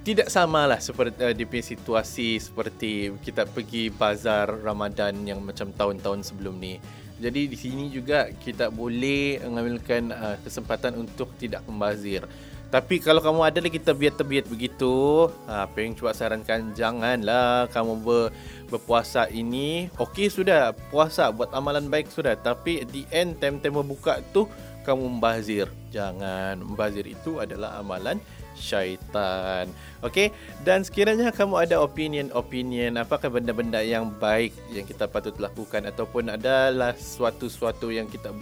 tidak 0.07 0.31
samalah 0.31 0.79
seperti 0.79 1.19
uh, 1.19 1.35
di 1.35 1.43
situasi 1.43 2.39
seperti 2.39 3.11
kita 3.19 3.43
pergi 3.43 3.91
bazar 3.91 4.47
Ramadan 4.63 5.27
yang 5.27 5.43
macam 5.43 5.75
tahun-tahun 5.75 6.23
sebelum 6.23 6.55
ni. 6.55 6.79
Jadi 7.17 7.49
di 7.49 7.57
sini 7.57 7.89
juga 7.91 8.29
kita 8.31 8.71
boleh 8.71 9.41
mengambilkan 9.43 10.13
uh, 10.15 10.37
kesempatan 10.45 10.95
untuk 10.95 11.33
tidak 11.35 11.65
membazir. 11.67 12.23
Tapi 12.67 12.99
kalau 12.99 13.23
kamu 13.23 13.41
ada 13.47 13.59
lagi 13.63 13.79
terbiat-terbiat 13.79 14.51
begitu, 14.51 15.27
ha, 15.47 15.63
apa 15.63 15.79
yang 15.79 15.95
cuba 15.95 16.11
sarankan 16.11 16.75
janganlah 16.75 17.71
kamu 17.71 17.95
ber, 18.03 18.35
berpuasa 18.67 19.31
ini. 19.31 19.87
Okey 19.95 20.27
sudah 20.27 20.75
puasa 20.91 21.31
buat 21.31 21.47
amalan 21.55 21.87
baik 21.87 22.11
sudah, 22.11 22.35
tapi 22.35 22.83
di 22.83 23.07
end 23.07 23.39
time-time 23.39 23.79
berbuka 23.79 24.19
tu 24.35 24.51
kamu 24.83 25.15
membazir. 25.15 25.71
Jangan 25.95 26.59
membazir 26.59 27.07
itu 27.07 27.39
adalah 27.39 27.79
amalan 27.79 28.19
syaitan. 28.57 29.69
Okey, 30.01 30.33
dan 30.65 30.81
sekiranya 30.81 31.29
kamu 31.29 31.69
ada 31.69 31.77
opinion-opinion 31.81 32.97
apakah 32.97 33.29
benda-benda 33.29 33.81
yang 33.85 34.09
baik 34.17 34.53
yang 34.73 34.85
kita 34.85 35.05
patut 35.05 35.37
lakukan 35.37 35.85
ataupun 35.85 36.33
adalah 36.33 36.97
suatu-suatu 36.97 37.93
yang 37.93 38.09
kita 38.09 38.33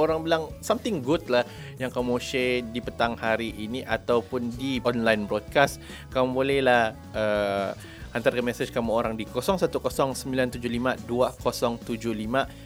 orang 0.00 0.24
bilang 0.24 0.48
something 0.64 1.04
good 1.04 1.20
lah 1.28 1.44
yang 1.76 1.92
kamu 1.92 2.16
share 2.16 2.64
di 2.72 2.80
petang 2.80 3.18
hari 3.20 3.52
ini 3.60 3.84
ataupun 3.84 4.48
di 4.56 4.80
online 4.80 5.28
broadcast 5.28 5.76
kamu 6.08 6.32
bolehlah 6.32 6.96
uh, 7.12 7.76
hantarkan 8.10 8.42
mesej 8.42 8.74
kamu 8.74 8.90
orang 8.90 9.14
di 9.14 9.22
0109752075 9.28 11.06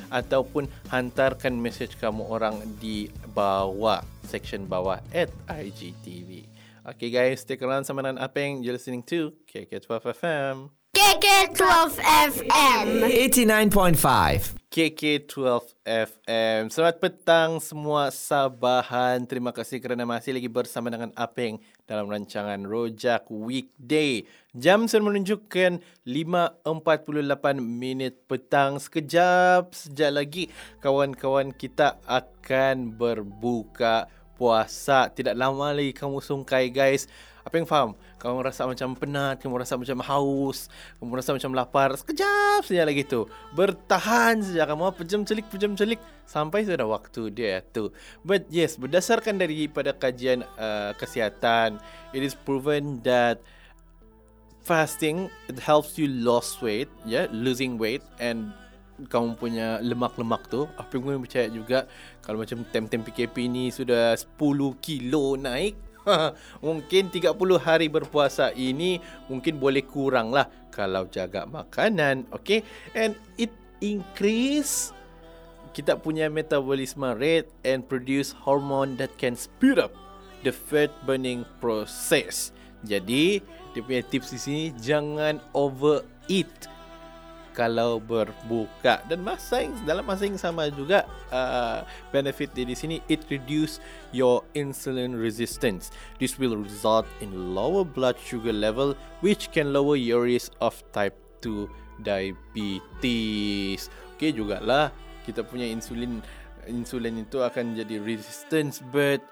ataupun 0.09 0.65
hantarkan 0.89 1.55
mesej 1.61 1.93
kamu 2.01 2.25
orang 2.25 2.65
di 2.81 3.13
bawah 3.37 4.01
section 4.25 4.65
bawah 4.65 5.05
at 5.13 5.29
IGTV. 5.49 6.54
Okay 6.85 7.09
guys, 7.09 7.41
stick 7.41 7.65
around 7.65 7.89
sama 7.89 8.05
dengan 8.05 8.21
Apeng. 8.21 8.61
You're 8.61 8.77
listening 8.77 9.01
to 9.09 9.33
KK12 9.49 10.05
FM. 10.21 10.69
KK12 10.93 11.97
FM 12.05 12.85
89.5 13.09 14.53
KK12 14.69 15.65
FM. 15.81 16.61
Selamat 16.69 17.01
petang 17.01 17.57
semua 17.65 18.13
Sabahan. 18.13 19.25
Terima 19.25 19.57
kasih 19.57 19.81
kerana 19.81 20.05
masih 20.05 20.37
lagi 20.37 20.45
bersama 20.53 20.93
dengan 20.93 21.09
Apeng 21.17 21.57
dalam 21.89 22.05
rancangan 22.05 22.61
Rojak 22.69 23.33
Weekday. 23.33 24.29
Jam 24.53 24.85
sudah 24.85 25.09
menunjukkan 25.09 25.81
5.48 26.05 27.65
minit 27.65 28.29
petang. 28.29 28.77
Sekejap, 28.77 29.73
sejak 29.73 30.13
lagi 30.13 30.53
kawan-kawan 30.85 31.57
kita 31.57 31.97
akan 32.05 32.93
berbuka 32.93 34.05
puasa. 34.35 35.11
Tidak 35.11 35.35
lama 35.35 35.73
lagi 35.75 35.95
kamu 35.95 36.21
sungkai 36.21 36.71
guys. 36.71 37.07
Apa 37.45 37.61
yang 37.61 37.69
faham? 37.69 37.91
Kamu 38.17 38.41
rasa 38.41 38.65
macam 38.65 38.97
penat, 38.97 39.37
kamu 39.37 39.61
rasa 39.61 39.77
macam 39.77 40.01
haus, 40.01 40.73
kamu 40.97 41.13
rasa 41.21 41.37
macam 41.37 41.53
lapar. 41.53 41.93
Sekejap 41.93 42.65
saja 42.65 42.89
lagi 42.89 43.05
tu. 43.05 43.29
Bertahan 43.53 44.41
saja 44.41 44.65
kamu 44.65 44.97
pejam 44.97 45.21
celik 45.29 45.47
pejam 45.53 45.77
celik 45.77 46.01
sampai 46.25 46.65
sudah 46.65 46.89
waktu 46.89 47.29
dia 47.29 47.61
tu. 47.61 47.93
But 48.25 48.49
yes, 48.49 48.81
berdasarkan 48.81 49.37
daripada 49.37 49.93
kajian 49.93 50.41
uh, 50.57 50.97
kesihatan, 50.97 51.77
it 52.17 52.25
is 52.25 52.33
proven 52.33 53.05
that 53.05 53.45
fasting 54.65 55.29
it 55.53 55.61
helps 55.61 56.01
you 56.01 56.09
lose 56.09 56.57
weight, 56.65 56.89
yeah, 57.05 57.29
losing 57.29 57.77
weight 57.77 58.01
and 58.17 58.57
kamu 58.95 59.35
punya 59.35 59.83
lemak-lemak 59.83 60.47
tu 60.47 60.71
apa 60.79 60.95
yang 60.95 61.23
percaya 61.23 61.51
juga 61.51 61.91
kalau 62.23 62.43
macam 62.43 62.63
tem-tem 62.71 63.03
PKP 63.03 63.51
ni 63.51 63.75
sudah 63.75 64.15
10 64.15 64.39
kilo 64.79 65.35
naik 65.35 65.75
mungkin 66.65 67.11
30 67.11 67.35
hari 67.59 67.89
berpuasa 67.89 68.53
ini 68.55 69.01
mungkin 69.27 69.57
boleh 69.59 69.83
kurang 69.83 70.31
lah 70.31 70.47
kalau 70.75 71.07
jaga 71.07 71.47
makanan, 71.47 72.27
okay? 72.35 72.67
And 72.99 73.15
it 73.39 73.55
increase 73.79 74.91
kita 75.75 75.99
punya 75.99 76.27
metabolisme 76.27 77.15
rate 77.19 77.51
and 77.63 77.87
produce 77.87 78.35
hormone 78.35 78.99
that 78.99 79.15
can 79.19 79.39
speed 79.39 79.79
up 79.79 79.95
the 80.43 80.51
fat 80.51 80.91
burning 81.07 81.47
process. 81.59 82.51
Jadi, 82.85 83.41
dia 83.73 83.81
punya 83.81 84.03
tips 84.05 84.35
di 84.35 84.39
sini 84.39 84.65
jangan 84.77 85.41
overeat 85.57 86.51
kalau 87.55 88.03
berbuka. 88.03 89.01
Dan 89.07 89.23
masa 89.23 89.63
yang 89.63 89.73
dalam 89.87 90.03
masa 90.03 90.27
yang 90.27 90.37
sama 90.37 90.69
juga 90.69 91.07
uh, 91.31 91.87
benefit 92.11 92.51
di 92.53 92.75
sini 92.75 92.99
it 93.07 93.23
reduce 93.31 93.79
your 94.11 94.43
insulin 94.59 95.15
resistance. 95.15 95.95
This 96.19 96.37
will 96.37 96.59
result 96.59 97.07
in 97.23 97.55
lower 97.55 97.87
blood 97.87 98.19
sugar 98.19 98.53
level 98.53 98.99
which 99.23 99.55
can 99.55 99.71
lower 99.71 99.95
your 99.95 100.27
risk 100.27 100.53
of 100.59 100.75
type 100.91 101.15
2 101.47 101.71
diabetes. 102.03 103.87
Okey 104.19 104.35
jugalah 104.35 104.91
kita 105.23 105.47
punya 105.47 105.71
insulin 105.71 106.21
insulin 106.67 107.23
itu 107.23 107.41
akan 107.41 107.79
jadi 107.79 108.03
resistance 108.03 108.83
but 108.91 109.23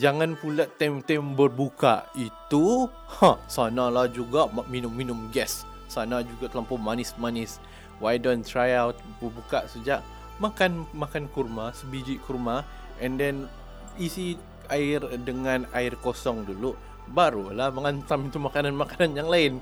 jangan 0.00 0.34
pula 0.40 0.64
tem-tem 0.80 1.20
berbuka. 1.36 2.08
Itu 2.16 2.88
ha 3.20 3.36
sanalah 3.44 4.08
juga 4.08 4.48
minum-minum 4.72 5.28
gas 5.28 5.68
sana 5.92 6.24
juga 6.24 6.48
terlampau 6.48 6.80
manis-manis. 6.80 7.60
Why 8.00 8.16
don't 8.16 8.40
try 8.40 8.72
out 8.72 8.96
buka 9.20 9.68
sejak 9.68 10.00
makan 10.40 10.88
makan 10.96 11.28
kurma, 11.28 11.76
sebiji 11.76 12.16
kurma 12.24 12.64
and 13.04 13.20
then 13.20 13.44
isi 14.00 14.40
air 14.72 15.04
dengan 15.20 15.68
air 15.76 15.92
kosong 16.00 16.48
dulu 16.48 16.72
barulah 17.12 17.68
mengantam 17.68 18.30
itu 18.30 18.38
makanan-makanan 18.40 19.10
yang 19.12 19.28
lain. 19.28 19.52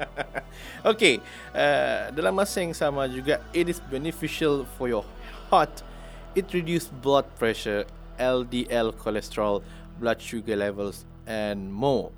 okay, 0.90 1.20
uh, 1.52 2.08
dalam 2.14 2.32
masa 2.32 2.64
yang 2.64 2.72
sama 2.72 3.04
juga 3.10 3.42
it 3.52 3.68
is 3.68 3.82
beneficial 3.92 4.64
for 4.80 4.88
your 4.88 5.04
heart. 5.52 5.84
It 6.32 6.48
reduce 6.56 6.88
blood 6.88 7.28
pressure, 7.36 7.84
LDL 8.16 8.96
cholesterol, 8.96 9.60
blood 10.00 10.16
sugar 10.22 10.56
levels 10.56 11.04
and 11.28 11.68
more 11.68 12.10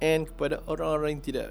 and 0.00 0.28
kepada 0.28 0.64
orang-orang 0.66 1.20
yang 1.20 1.24
tidak 1.24 1.46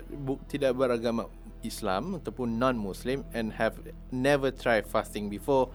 tidak 0.49 0.71
beragama 0.75 1.29
Islam 1.61 2.17
ataupun 2.17 2.57
non-Muslim 2.57 3.23
and 3.33 3.53
have 3.55 3.77
never 4.09 4.49
tried 4.49 4.85
fasting 4.85 5.29
before, 5.29 5.69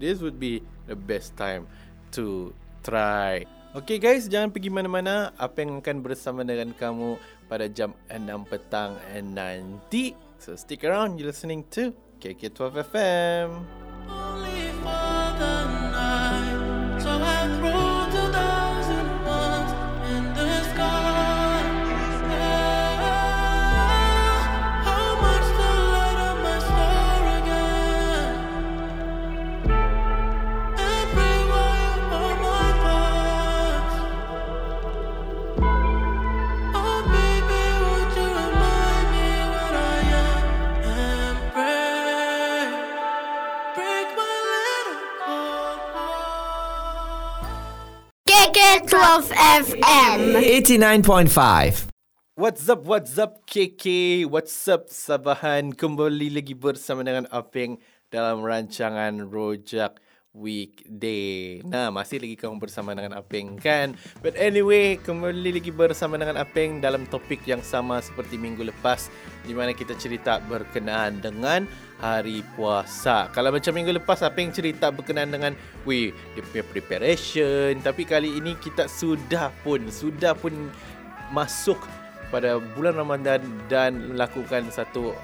this 0.00 0.20
would 0.24 0.40
be 0.40 0.60
the 0.86 0.96
best 0.96 1.36
time 1.36 1.68
to 2.12 2.52
try. 2.82 3.44
Okay 3.76 4.00
guys, 4.00 4.24
jangan 4.24 4.48
pergi 4.48 4.72
mana-mana. 4.72 5.36
Apa 5.36 5.60
yang 5.60 5.84
akan 5.84 6.00
bersama 6.00 6.40
dengan 6.40 6.72
kamu 6.72 7.20
pada 7.44 7.68
jam 7.68 7.92
6 8.08 8.48
petang 8.48 8.96
nanti. 9.36 10.16
So 10.40 10.56
stick 10.56 10.84
around, 10.86 11.20
you're 11.20 11.28
listening 11.28 11.68
to 11.76 11.92
KK12 12.24 12.88
FM. 12.88 13.85
FM 49.56 50.36
89.5 50.36 51.88
What's 52.36 52.68
up, 52.68 52.84
what's 52.84 53.16
up 53.16 53.40
KK 53.48 54.28
What's 54.28 54.52
up 54.68 54.92
Sabahan? 54.92 55.72
Kembali 55.72 56.28
lagi 56.28 56.52
bersama 56.52 57.00
dengan 57.00 57.24
Apeng 57.32 57.80
Dalam 58.12 58.44
rancangan 58.44 59.16
Rojak 59.32 59.96
Weekday. 60.36 61.64
Nah, 61.64 61.88
masih 61.88 62.20
lagi 62.20 62.36
kamu 62.36 62.60
bersama 62.60 62.92
dengan 62.92 63.16
Apeng 63.16 63.56
kan? 63.56 63.96
But 64.20 64.36
anyway, 64.36 65.00
kembali 65.00 65.56
lagi 65.56 65.72
bersama 65.72 66.20
dengan 66.20 66.36
Apeng 66.36 66.84
Dalam 66.84 67.08
topik 67.08 67.40
yang 67.48 67.64
sama 67.64 68.04
seperti 68.04 68.36
minggu 68.36 68.60
lepas 68.60 69.08
Di 69.48 69.56
mana 69.56 69.72
kita 69.72 69.96
cerita 69.96 70.36
berkenaan 70.44 71.24
dengan 71.24 71.64
hari 72.00 72.44
puasa. 72.54 73.32
Kalau 73.32 73.48
macam 73.52 73.72
minggu 73.72 73.96
lepas 73.96 74.20
apa 74.20 74.36
yang 74.40 74.52
cerita 74.52 74.92
berkenaan 74.92 75.32
dengan 75.32 75.52
we 75.88 76.12
punya 76.36 76.64
preparation? 76.64 77.80
Tapi 77.80 78.02
kali 78.04 78.36
ini 78.36 78.56
kita 78.60 78.88
sudah 78.88 79.48
pun 79.64 79.88
sudah 79.88 80.36
pun 80.36 80.52
masuk 81.32 81.80
pada 82.28 82.60
bulan 82.76 82.98
Ramadan 83.00 83.40
dan 83.70 84.18
lakukan 84.18 84.68
satu 84.68 85.16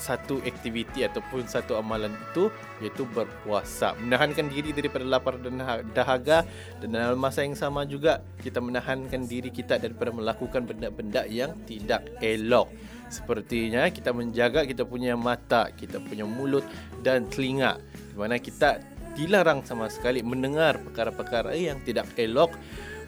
satu 0.00 0.40
aktiviti 0.48 1.04
ataupun 1.04 1.44
satu 1.44 1.76
amalan 1.76 2.16
itu 2.32 2.48
iaitu 2.80 3.04
berpuasa. 3.12 3.92
Menahankan 4.00 4.48
diri 4.48 4.72
daripada 4.72 5.04
lapar 5.04 5.36
dan 5.36 5.60
dahaga. 5.92 6.48
Dan 6.80 6.96
dalam 6.96 7.20
masa 7.20 7.44
yang 7.44 7.52
sama 7.52 7.84
juga 7.84 8.24
kita 8.40 8.64
menahankan 8.64 9.28
diri 9.28 9.52
kita 9.52 9.76
daripada 9.76 10.08
melakukan 10.08 10.64
benda-benda 10.64 11.28
yang 11.28 11.52
tidak 11.68 12.08
elok 12.24 12.72
Sepertinya 13.10 13.90
kita 13.90 14.14
menjaga 14.14 14.62
kita 14.62 14.86
punya 14.86 15.18
mata, 15.18 15.74
kita 15.74 15.98
punya 15.98 16.22
mulut 16.22 16.62
dan 17.02 17.26
telinga. 17.26 17.82
Di 17.82 18.16
mana 18.16 18.38
kita 18.38 18.78
dilarang 19.18 19.66
sama 19.66 19.90
sekali 19.90 20.22
mendengar 20.22 20.78
perkara-perkara 20.78 21.58
yang 21.58 21.82
tidak 21.82 22.06
elok, 22.14 22.54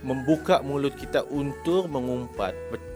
membuka 0.02 0.58
mulut 0.66 0.98
kita 0.98 1.22
untuk 1.30 1.86
mengumpat, 1.86 2.52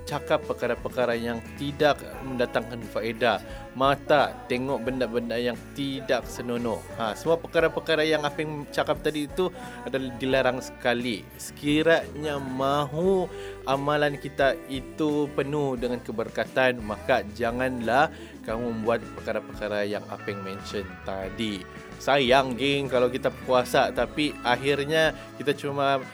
cakap 0.06 0.46
perkara-perkara 0.46 1.18
yang 1.18 1.42
tidak 1.58 1.98
mendatangkan 2.22 2.80
faedah. 2.94 3.42
Mata 3.76 4.32
tengok 4.48 4.88
benda-benda 4.88 5.36
yang 5.36 5.58
tidak 5.76 6.24
senonoh. 6.24 6.80
Ha, 6.96 7.12
semua 7.12 7.36
perkara-perkara 7.36 8.06
yang 8.06 8.24
yang 8.24 8.64
cakap 8.72 9.04
tadi 9.04 9.28
itu 9.28 9.52
adalah 9.84 10.14
dilarang 10.16 10.64
sekali. 10.64 11.26
Sekiranya 11.36 12.40
mahu 12.40 13.28
amalan 13.68 14.16
kita 14.16 14.56
itu 14.70 15.28
penuh 15.36 15.76
dengan 15.76 16.00
keberkatan, 16.00 16.80
maka 16.80 17.20
janganlah 17.36 18.08
kamu 18.46 18.80
membuat 18.80 19.02
perkara-perkara 19.20 19.84
yang 19.84 20.06
yang 20.06 20.40
mention 20.44 20.86
tadi. 21.02 21.64
Sayang 21.96 22.60
geng 22.60 22.92
kalau 22.92 23.08
kita 23.08 23.32
puasa 23.48 23.88
tapi 23.88 24.36
akhirnya 24.44 25.16
kita 25.40 25.56
cuma 25.56 26.04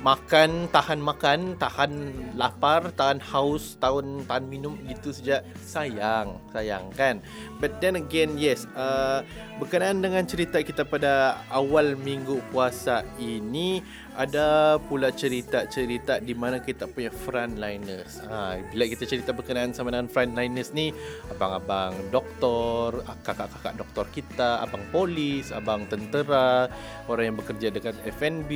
makan, 0.00 0.70
tahan 0.72 1.00
makan, 1.02 1.40
tahan 1.60 1.92
lapar, 2.38 2.88
tahan 2.94 3.20
haus, 3.20 3.76
tahan 3.76 4.24
tahan 4.24 4.44
minum 4.48 4.78
gitu 4.88 5.12
saja. 5.12 5.44
Sayang, 5.60 6.40
sayang 6.54 6.88
kan. 6.94 7.20
But 7.58 7.82
then 7.84 8.00
again, 8.00 8.40
yes, 8.40 8.64
uh, 8.72 9.26
berkenaan 9.60 10.00
dengan 10.00 10.24
cerita 10.24 10.62
kita 10.62 10.88
pada 10.88 11.44
awal 11.52 11.98
minggu 11.98 12.40
puasa 12.48 13.04
ini, 13.20 13.84
ada 14.16 14.78
pula 14.90 15.14
cerita-cerita 15.14 16.18
di 16.18 16.34
mana 16.34 16.58
kita 16.58 16.90
punya 16.90 17.10
frontliners. 17.12 18.22
Ha, 18.26 18.58
bila 18.70 18.84
kita 18.90 19.06
cerita 19.06 19.30
berkenaan 19.30 19.70
sama 19.70 19.94
dengan 19.94 20.10
frontliners 20.10 20.74
ni, 20.74 20.90
abang-abang 21.30 21.94
doktor, 22.10 23.06
kakak-kakak 23.22 23.74
doktor 23.78 24.04
kita, 24.10 24.62
abang 24.62 24.82
polis, 24.90 25.54
abang 25.54 25.86
tentera, 25.86 26.66
orang 27.06 27.34
yang 27.34 27.38
bekerja 27.38 27.68
dekat 27.70 27.94
FNB, 28.06 28.50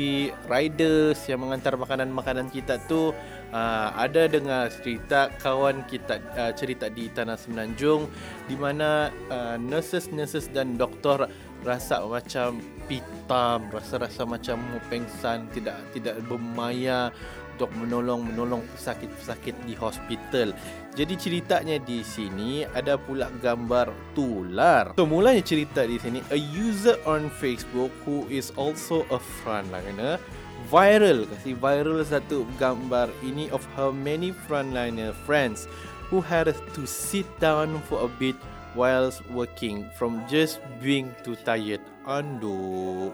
riders 0.51 1.23
yang 1.31 1.43
mengantar 1.45 1.79
makanan-makanan 1.79 2.51
kita 2.51 2.83
tu 2.91 3.15
uh, 3.55 3.89
ada 3.95 4.27
dengar 4.27 4.69
cerita 4.75 5.31
kawan 5.39 5.87
kita 5.87 6.19
uh, 6.35 6.53
cerita 6.53 6.91
di 6.91 7.07
Tanah 7.09 7.39
Semenanjung 7.39 8.11
di 8.51 8.59
mana 8.59 9.15
uh, 9.31 9.57
nurses-nurses 9.57 10.51
dan 10.51 10.75
doktor 10.75 11.31
rasa 11.65 12.05
macam 12.05 12.61
pitam, 12.87 13.69
rasa-rasa 13.73 14.25
macam 14.29 14.61
mau 14.61 14.81
pengsan, 14.93 15.49
tidak 15.53 15.81
tidak 15.97 16.21
bermaya 16.29 17.11
untuk 17.55 17.71
menolong 17.79 18.27
menolong 18.27 18.63
pesakit-pesakit 18.75 19.55
di 19.63 19.79
hospital. 19.79 20.51
Jadi 20.99 21.15
ceritanya 21.15 21.77
di 21.79 22.03
sini 22.03 22.67
ada 22.75 22.99
pula 22.99 23.31
gambar 23.39 23.95
tular. 24.19 24.99
So 24.99 25.07
mulanya 25.07 25.43
cerita 25.47 25.87
di 25.87 26.03
sini 26.03 26.19
a 26.35 26.39
user 26.39 26.99
on 27.07 27.31
Facebook 27.39 27.95
who 28.03 28.27
is 28.27 28.51
also 28.59 29.07
a 29.15 29.23
frontliner 29.23 30.19
viral 30.67 31.29
kasi 31.31 31.55
viral 31.55 32.03
satu 32.03 32.43
gambar 32.59 33.07
ini 33.23 33.47
of 33.55 33.63
her 33.79 33.95
many 33.95 34.35
frontliner 34.51 35.15
friends 35.29 35.71
who 36.11 36.19
had 36.19 36.51
to 36.75 36.83
sit 36.85 37.27
down 37.39 37.79
for 37.87 38.03
a 38.03 38.11
bit 38.19 38.35
whilst 38.75 39.23
working 39.31 39.87
from 39.95 40.19
just 40.27 40.59
being 40.83 41.15
too 41.23 41.39
tired. 41.47 41.81
Ando. 42.07 43.13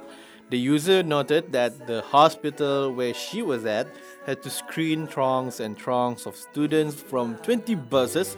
The 0.51 0.59
user 0.59 1.03
noted 1.03 1.53
that 1.53 1.87
the 1.87 2.03
hospital 2.03 2.93
where 2.93 3.15
she 3.15 3.43
was 3.43 3.65
at 3.65 3.87
had 4.27 4.43
to 4.43 4.51
screen 4.51 5.07
throngs 5.07 5.61
and 5.61 5.79
throngs 5.79 6.27
of 6.27 6.35
students 6.35 7.01
from 7.01 7.37
20 7.47 7.75
buses 7.87 8.37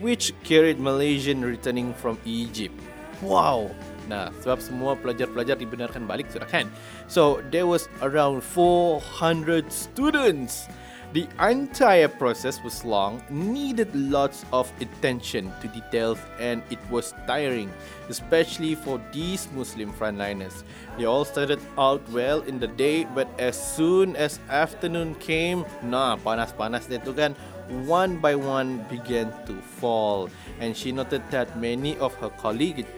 which 0.00 0.34
carried 0.42 0.80
Malaysian 0.80 1.44
returning 1.44 1.94
from 1.94 2.18
Egypt. 2.26 2.74
Wow, 3.22 3.70
Nah, 4.10 4.34
sebab 4.42 4.58
semua 4.58 4.98
pelajar-pelajar 4.98 5.54
dibenarkan 5.54 6.10
balik 6.10 6.26
sudah 6.30 6.48
kan. 6.50 6.66
So, 7.06 7.38
there 7.54 7.70
was 7.70 7.86
around 8.02 8.42
400 8.42 9.70
students. 9.70 10.66
The 11.12 11.28
entire 11.44 12.08
process 12.08 12.56
was 12.64 12.88
long, 12.88 13.20
needed 13.28 13.92
lots 13.94 14.48
of 14.48 14.72
attention 14.80 15.52
to 15.60 15.68
details, 15.68 16.16
and 16.40 16.64
it 16.72 16.80
was 16.88 17.12
tiring, 17.26 17.68
especially 18.08 18.74
for 18.74 18.96
these 19.12 19.46
Muslim 19.52 19.92
frontliners. 19.92 20.64
They 20.96 21.04
all 21.04 21.28
started 21.28 21.60
out 21.76 22.00
well 22.08 22.40
in 22.48 22.58
the 22.58 22.68
day, 22.68 23.04
but 23.04 23.28
as 23.38 23.60
soon 23.60 24.16
as 24.16 24.40
afternoon 24.48 25.14
came, 25.20 25.68
nah, 25.84 26.16
panas-panas 26.16 26.88
itu 26.88 27.12
kan, 27.12 27.36
one 27.84 28.16
by 28.16 28.32
one 28.32 28.80
began 28.88 29.28
to 29.44 29.52
fall. 29.76 30.32
And 30.64 30.72
she 30.72 30.96
noted 30.96 31.20
that 31.28 31.60
many 31.60 32.00
of 32.00 32.16
her 32.24 32.32
colleagues 32.40 32.88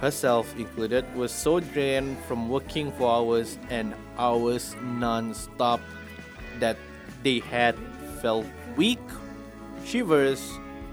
herself 0.00 0.50
included, 0.58 1.06
was 1.14 1.30
so 1.30 1.60
drained 1.60 2.18
from 2.26 2.48
working 2.48 2.90
for 2.98 3.06
hours 3.06 3.56
and 3.70 3.94
hours 4.18 4.74
non-stop 4.82 5.78
that 6.58 6.74
they 7.22 7.38
had 7.38 7.74
felt 8.20 8.46
weak, 8.76 9.02
shivers, 9.86 10.42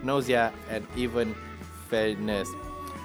nausea 0.01 0.53
and 0.69 0.85
even 0.95 1.35
fairness. 1.89 2.49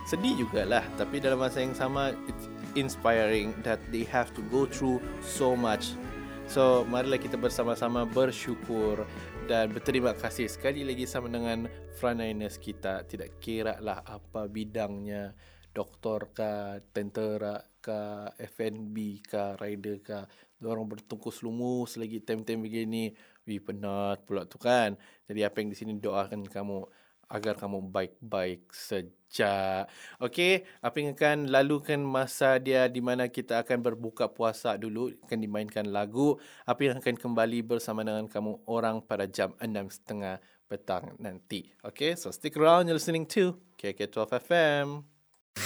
Sedih 0.05 0.37
jugalah, 0.37 0.85
tapi 1.01 1.17
dalam 1.19 1.41
masa 1.41 1.65
yang 1.65 1.73
sama, 1.73 2.13
it's 2.29 2.47
inspiring 2.77 3.57
that 3.65 3.81
they 3.89 4.05
have 4.05 4.31
to 4.37 4.45
go 4.53 4.69
through 4.69 5.01
so 5.25 5.57
much. 5.57 5.97
So, 6.45 6.85
marilah 6.85 7.17
kita 7.17 7.41
bersama-sama 7.41 8.05
bersyukur 8.05 9.09
dan 9.49 9.73
berterima 9.73 10.13
kasih 10.13 10.45
sekali 10.45 10.85
lagi 10.85 11.09
sama 11.09 11.33
dengan 11.33 11.65
frontliners 11.97 12.61
kita. 12.61 13.09
Tidak 13.09 13.41
kira 13.41 13.81
lah 13.81 14.05
apa 14.05 14.45
bidangnya, 14.45 15.33
doktor 15.73 16.37
ka, 16.37 16.85
tentera 16.93 17.65
ka, 17.81 18.29
FNB 18.37 19.25
ka, 19.25 19.57
rider 19.57 20.05
ka. 20.05 20.29
Orang 20.67 20.89
bertungkus 20.89 21.45
lumus 21.45 22.01
lagi 22.01 22.21
time-time 22.25 22.65
begini. 22.65 23.13
Wih 23.45 23.61
penat 23.61 24.25
pula 24.25 24.49
tu 24.49 24.57
kan. 24.57 24.97
Jadi 25.29 25.41
apa 25.45 25.61
yang 25.61 25.69
di 25.73 25.77
sini 25.77 25.93
doakan 26.01 26.49
kamu 26.49 26.89
agar 27.29 27.57
kamu 27.57 27.89
baik-baik 27.89 28.69
saja. 28.73 29.85
Okey, 30.21 30.63
apa 30.85 30.97
yang 31.01 31.17
akan 31.17 31.39
lalukan 31.51 32.01
masa 32.01 32.61
dia 32.61 32.87
di 32.87 33.01
mana 33.01 33.29
kita 33.29 33.65
akan 33.65 33.81
berbuka 33.81 34.29
puasa 34.31 34.77
dulu, 34.77 35.11
akan 35.25 35.39
dimainkan 35.41 35.89
lagu. 35.89 36.37
Apa 36.69 36.81
yang 36.93 36.97
akan 37.01 37.17
kembali 37.17 37.65
bersama 37.65 38.05
dengan 38.05 38.29
kamu 38.29 38.69
orang 38.69 39.03
pada 39.03 39.25
jam 39.27 39.57
6.30 39.59 40.41
petang 40.65 41.13
nanti. 41.21 41.69
Okay, 41.85 42.17
so 42.17 42.33
stick 42.33 42.57
around. 42.57 42.89
You're 42.89 42.97
listening 42.97 43.29
to 43.37 43.61
KK12 43.77 44.41
FM. 44.49 44.87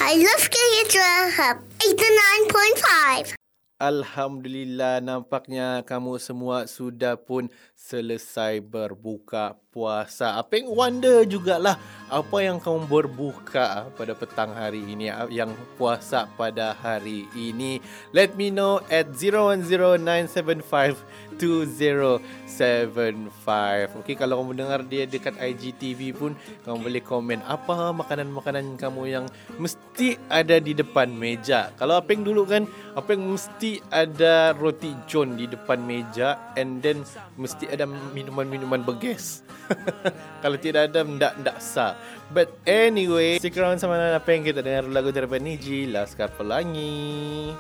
I 0.01 0.21
love 0.21 0.45
Cathedral 0.53 1.25
Hub 1.39 1.57
89.5. 1.81 3.38
Alhamdulillah 3.79 4.99
nampaknya 4.99 5.87
kamu 5.87 6.19
semua 6.19 6.67
sudah 6.67 7.14
pun 7.14 7.47
selesai 7.79 8.59
berbuka 8.59 9.55
puasa. 9.68 10.40
Apa 10.40 10.57
yang 10.59 10.72
wonder 10.72 11.28
jugalah 11.28 11.76
apa 12.09 12.40
yang 12.40 12.57
kamu 12.57 12.88
berbuka 12.88 13.92
pada 13.92 14.16
petang 14.16 14.57
hari 14.57 14.81
ini 14.81 15.12
yang 15.28 15.52
puasa 15.76 16.24
pada 16.40 16.72
hari 16.72 17.28
ini. 17.37 17.85
Let 18.16 18.33
me 18.33 18.48
know 18.48 18.81
at 18.88 19.12
010975 19.12 21.04
2075. 21.38 23.94
Okey, 24.02 24.18
kalau 24.18 24.42
kamu 24.42 24.59
dengar 24.59 24.83
dia 24.88 25.07
dekat 25.07 25.38
IGTV 25.38 26.11
pun, 26.16 26.35
kamu 26.66 26.83
boleh 26.83 27.02
komen 27.04 27.38
apa 27.46 27.94
makanan-makanan 27.94 28.74
kamu 28.81 29.07
yang 29.07 29.31
mesti 29.61 30.18
ada 30.33 30.59
di 30.59 30.74
depan 30.74 31.12
meja. 31.12 31.70
Kalau 31.78 31.94
apa 32.00 32.12
yang 32.16 32.24
dulu 32.26 32.42
kan, 32.48 32.66
apa 32.96 33.12
yang 33.14 33.31
mesti 33.31 33.78
ada 33.92 34.57
roti 34.57 34.96
john 35.07 35.37
di 35.38 35.46
depan 35.46 35.78
meja 35.85 36.38
and 36.59 36.83
then 36.83 37.04
mesti 37.38 37.70
ada 37.70 37.87
minuman-minuman 37.87 38.83
beges. 38.83 39.46
kalau 40.42 40.57
tidak 40.61 40.92
ada, 40.92 41.04
ndak 41.04 41.33
ndak 41.44 41.57
sah. 41.61 41.94
But 42.28 42.52
anyway, 42.68 43.40
stick 43.40 43.57
around 43.57 43.81
sama 43.81 43.96
apa 44.16 44.28
yang 44.33 44.44
kita 44.44 44.61
dengar 44.61 44.85
lagu 44.88 45.12
daripada 45.12 45.40
Niji, 45.40 45.88
Laskar 45.88 46.28
Pelangi. 46.37 47.57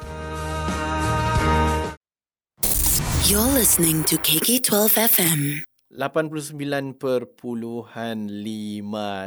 You're 3.28 3.52
listening 3.52 4.08
to 4.08 4.16
KK12 4.16 4.96
FM. 5.04 5.68
89.5 5.88 7.00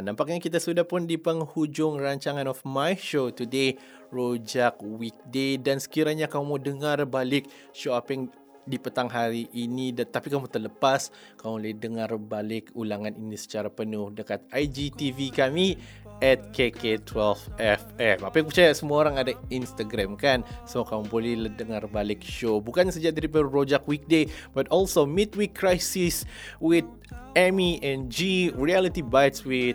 Nampaknya 0.06 0.38
kita 0.38 0.62
sudah 0.62 0.86
pun 0.86 1.10
di 1.10 1.18
penghujung 1.18 1.98
rancangan 1.98 2.46
of 2.46 2.62
my 2.62 2.94
show 2.94 3.34
today 3.34 3.74
Rojak 4.14 4.78
Weekday 4.78 5.58
Dan 5.58 5.82
sekiranya 5.82 6.30
kamu 6.30 6.62
dengar 6.62 7.02
balik 7.02 7.50
show 7.74 7.98
apa 7.98 8.14
yang 8.14 8.30
di 8.62 8.78
petang 8.78 9.10
hari 9.10 9.50
ini 9.54 9.90
Tapi 9.94 10.30
kamu 10.30 10.46
terlepas 10.46 11.10
Kamu 11.38 11.58
boleh 11.58 11.74
dengar 11.74 12.10
balik 12.16 12.70
ulangan 12.78 13.10
ini 13.14 13.34
secara 13.34 13.66
penuh 13.68 14.14
Dekat 14.14 14.46
IGTV 14.54 15.34
kami 15.34 15.74
at 16.22 16.54
KK12FM. 16.54 18.18
Apa 18.22 18.34
yang 18.38 18.46
percaya 18.46 18.70
semua 18.78 19.02
orang 19.02 19.18
ada 19.18 19.34
Instagram 19.50 20.14
kan? 20.14 20.46
So 20.70 20.86
kamu 20.86 21.10
boleh 21.10 21.34
dengar 21.58 21.82
balik 21.90 22.22
show. 22.22 22.62
Bukan 22.62 22.94
saja 22.94 23.10
dari 23.10 23.26
Rojak 23.26 23.82
Weekday 23.90 24.30
but 24.54 24.70
also 24.70 25.02
Midweek 25.02 25.58
Crisis 25.58 26.22
with 26.62 26.86
Emmy 27.34 27.82
and 27.82 28.06
G, 28.06 28.48
Reality 28.54 29.02
Bites 29.02 29.42
with 29.42 29.74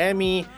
Emmy, 0.00 0.48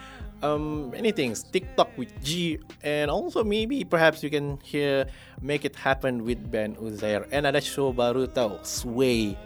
um, 0.43 0.91
many 0.91 1.15
things. 1.15 1.47
TikTok 1.49 1.95
with 1.97 2.13
G, 2.21 2.59
and 2.83 3.09
also 3.09 3.43
maybe 3.43 3.87
perhaps 3.87 4.21
you 4.21 4.29
can 4.29 4.59
hear 4.61 5.07
Make 5.41 5.65
It 5.65 5.79
Happen 5.79 6.27
with 6.27 6.51
Ben 6.51 6.77
Uzair. 6.77 7.25
And 7.33 7.47
ada 7.47 7.63
show 7.63 7.95
baru 7.95 8.29
tau, 8.29 8.61
Sway 8.67 9.39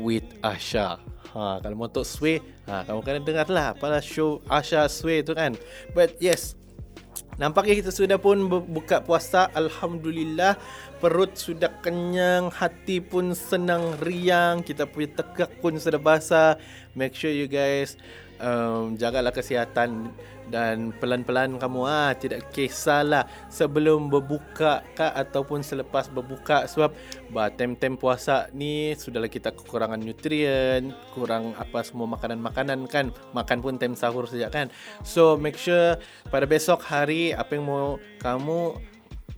with 0.00 0.26
Asha. 0.42 0.98
Ha, 1.30 1.62
kalau 1.62 1.76
mau 1.78 1.86
untuk 1.86 2.02
Sway, 2.02 2.42
ha, 2.66 2.82
kamu 2.82 3.00
kena 3.06 3.20
dengar 3.22 3.46
lah 3.46 3.70
pada 3.78 4.02
show 4.02 4.42
Asha 4.50 4.90
Sway 4.90 5.22
tu 5.22 5.36
kan. 5.36 5.54
But 5.94 6.18
yes, 6.18 6.58
nampaknya 7.38 7.78
kita 7.78 7.94
sudah 7.94 8.18
pun 8.18 8.50
buka 8.50 8.98
puasa. 8.98 9.46
Alhamdulillah, 9.54 10.58
perut 11.00 11.32
sudah 11.34 11.72
kenyang, 11.80 12.52
hati 12.52 13.00
pun 13.00 13.32
senang 13.32 13.96
riang, 14.04 14.60
kita 14.60 14.84
punya 14.84 15.08
tekak 15.16 15.50
pun 15.64 15.80
sudah 15.80 15.98
basah. 15.98 16.60
Make 16.92 17.16
sure 17.16 17.32
you 17.32 17.48
guys 17.48 17.96
um, 18.40 18.96
jagalah 19.00 19.32
kesihatan 19.32 20.12
dan 20.50 20.90
pelan-pelan 20.98 21.56
kamu. 21.56 21.86
Ah 21.86 22.12
tidak 22.12 22.50
kisahlah 22.50 23.24
sebelum 23.46 24.10
berbuka 24.10 24.82
kah 24.98 25.12
ataupun 25.14 25.62
selepas 25.62 26.10
berbuka. 26.10 26.66
Sebab 26.66 26.90
bah 27.30 27.48
tem-tem 27.54 27.94
puasa 27.94 28.50
ni 28.50 28.92
sudahlah 28.98 29.30
kita 29.30 29.54
kekurangan 29.54 30.02
nutrien 30.02 30.90
kurang 31.14 31.54
apa 31.54 31.86
semua 31.86 32.10
makanan-makanan 32.10 32.90
kan. 32.90 33.14
Makan 33.32 33.58
pun 33.62 33.78
tem 33.78 33.94
sahur 33.94 34.26
saja 34.26 34.50
kan. 34.50 34.68
So 35.06 35.38
make 35.38 35.56
sure 35.56 35.96
pada 36.28 36.44
besok 36.44 36.82
hari 36.82 37.30
apa 37.30 37.54
yang 37.54 37.64
mau 37.70 38.02
kamu 38.18 38.89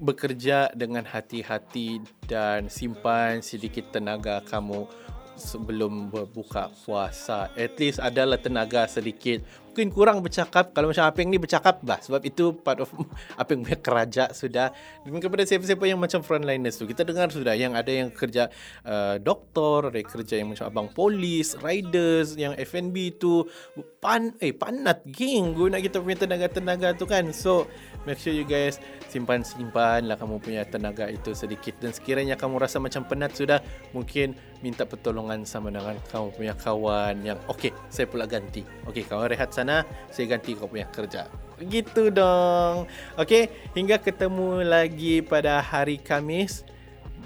bekerja 0.02 0.74
dengan 0.74 1.06
hati-hati 1.06 2.02
dan 2.26 2.66
simpan 2.66 3.38
sedikit 3.38 3.94
tenaga 3.94 4.42
kamu 4.42 4.90
sebelum 5.38 6.10
berbuka 6.10 6.68
puasa. 6.82 7.48
At 7.54 7.78
least 7.78 8.02
adalah 8.02 8.36
tenaga 8.36 8.84
sedikit. 8.90 9.46
Mungkin 9.72 9.88
kurang 9.88 10.20
bercakap. 10.20 10.76
Kalau 10.76 10.92
macam 10.92 11.08
Apeng 11.08 11.32
ni 11.32 11.40
bercakap 11.40 11.80
lah. 11.88 11.96
Sebab 11.96 12.20
itu 12.28 12.52
part 12.60 12.84
of 12.84 12.92
Apeng 13.40 13.64
punya 13.64 13.80
kerja 13.80 14.28
sudah. 14.36 14.68
Dan 15.00 15.16
kepada 15.16 15.48
siapa-siapa 15.48 15.88
yang 15.88 15.96
macam 15.96 16.20
frontliners 16.20 16.76
tu. 16.76 16.84
Kita 16.84 17.08
dengar 17.08 17.32
sudah 17.32 17.56
yang 17.56 17.72
ada 17.72 17.88
yang 17.88 18.12
kerja 18.12 18.52
uh, 18.84 19.16
doktor, 19.16 19.88
ada 19.88 19.96
yang 19.96 20.10
kerja 20.12 20.34
yang 20.36 20.52
macam 20.52 20.68
abang 20.68 20.88
polis, 20.92 21.56
riders, 21.64 22.36
yang 22.36 22.52
FNB 22.52 23.16
tu. 23.16 23.48
Pan, 23.96 24.36
eh 24.44 24.52
panat 24.52 25.08
geng 25.08 25.56
guna 25.56 25.80
kita 25.80 26.04
punya 26.04 26.28
tenaga-tenaga 26.28 26.92
tu 26.92 27.08
kan. 27.08 27.32
So 27.32 27.64
make 28.04 28.20
sure 28.20 28.36
you 28.36 28.44
guys 28.44 28.76
simpan-simpan 29.08 30.08
lah 30.08 30.20
kamu 30.20 30.36
punya 30.40 30.68
tenaga 30.68 31.08
itu 31.08 31.32
sedikit. 31.32 31.80
Dan 31.80 31.96
sekiranya 31.96 32.36
kamu 32.36 32.60
rasa 32.60 32.76
macam 32.76 33.08
penat 33.08 33.32
sudah, 33.32 33.64
mungkin 33.96 34.36
minta 34.62 34.86
pertolongan 34.86 35.42
sama 35.42 35.68
dengan 35.68 35.98
kamu 36.08 36.32
punya 36.32 36.54
kawan 36.54 37.20
yang 37.26 37.38
okay, 37.50 37.74
saya 37.90 38.08
pula 38.08 38.24
ganti. 38.24 38.62
Okay, 38.88 39.04
kawan 39.04 39.28
rehat 39.28 39.50
sana, 39.62 39.86
saya 40.10 40.26
ganti 40.34 40.58
kau 40.58 40.66
punya 40.66 40.90
kerja. 40.90 41.30
Gitu 41.62 42.10
dong. 42.10 42.90
Okay, 43.14 43.70
hingga 43.78 44.02
ketemu 44.02 44.66
lagi 44.66 45.22
pada 45.22 45.62
hari 45.62 46.02
Kamis. 46.02 46.66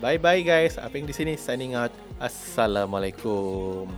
Bye-bye 0.04 0.44
guys. 0.44 0.76
Apa 0.76 1.00
yang 1.00 1.08
di 1.08 1.16
sini 1.16 1.40
signing 1.40 1.72
out. 1.72 1.88
Assalamualaikum. 2.20 3.88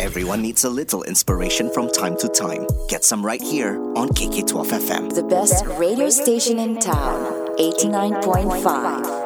Everyone 0.00 0.42
needs 0.42 0.64
a 0.64 0.70
little 0.70 1.02
inspiration 1.06 1.70
from 1.70 1.90
time 1.90 2.16
to 2.18 2.26
time. 2.26 2.66
Get 2.88 3.04
some 3.04 3.22
right 3.22 3.42
here 3.42 3.78
on 3.94 4.10
KK12 4.10 4.74
FM. 4.82 5.14
The 5.14 5.22
best 5.22 5.62
radio 5.78 6.10
station 6.10 6.58
in 6.58 6.78
town, 6.82 7.26
89.5. 7.58 9.19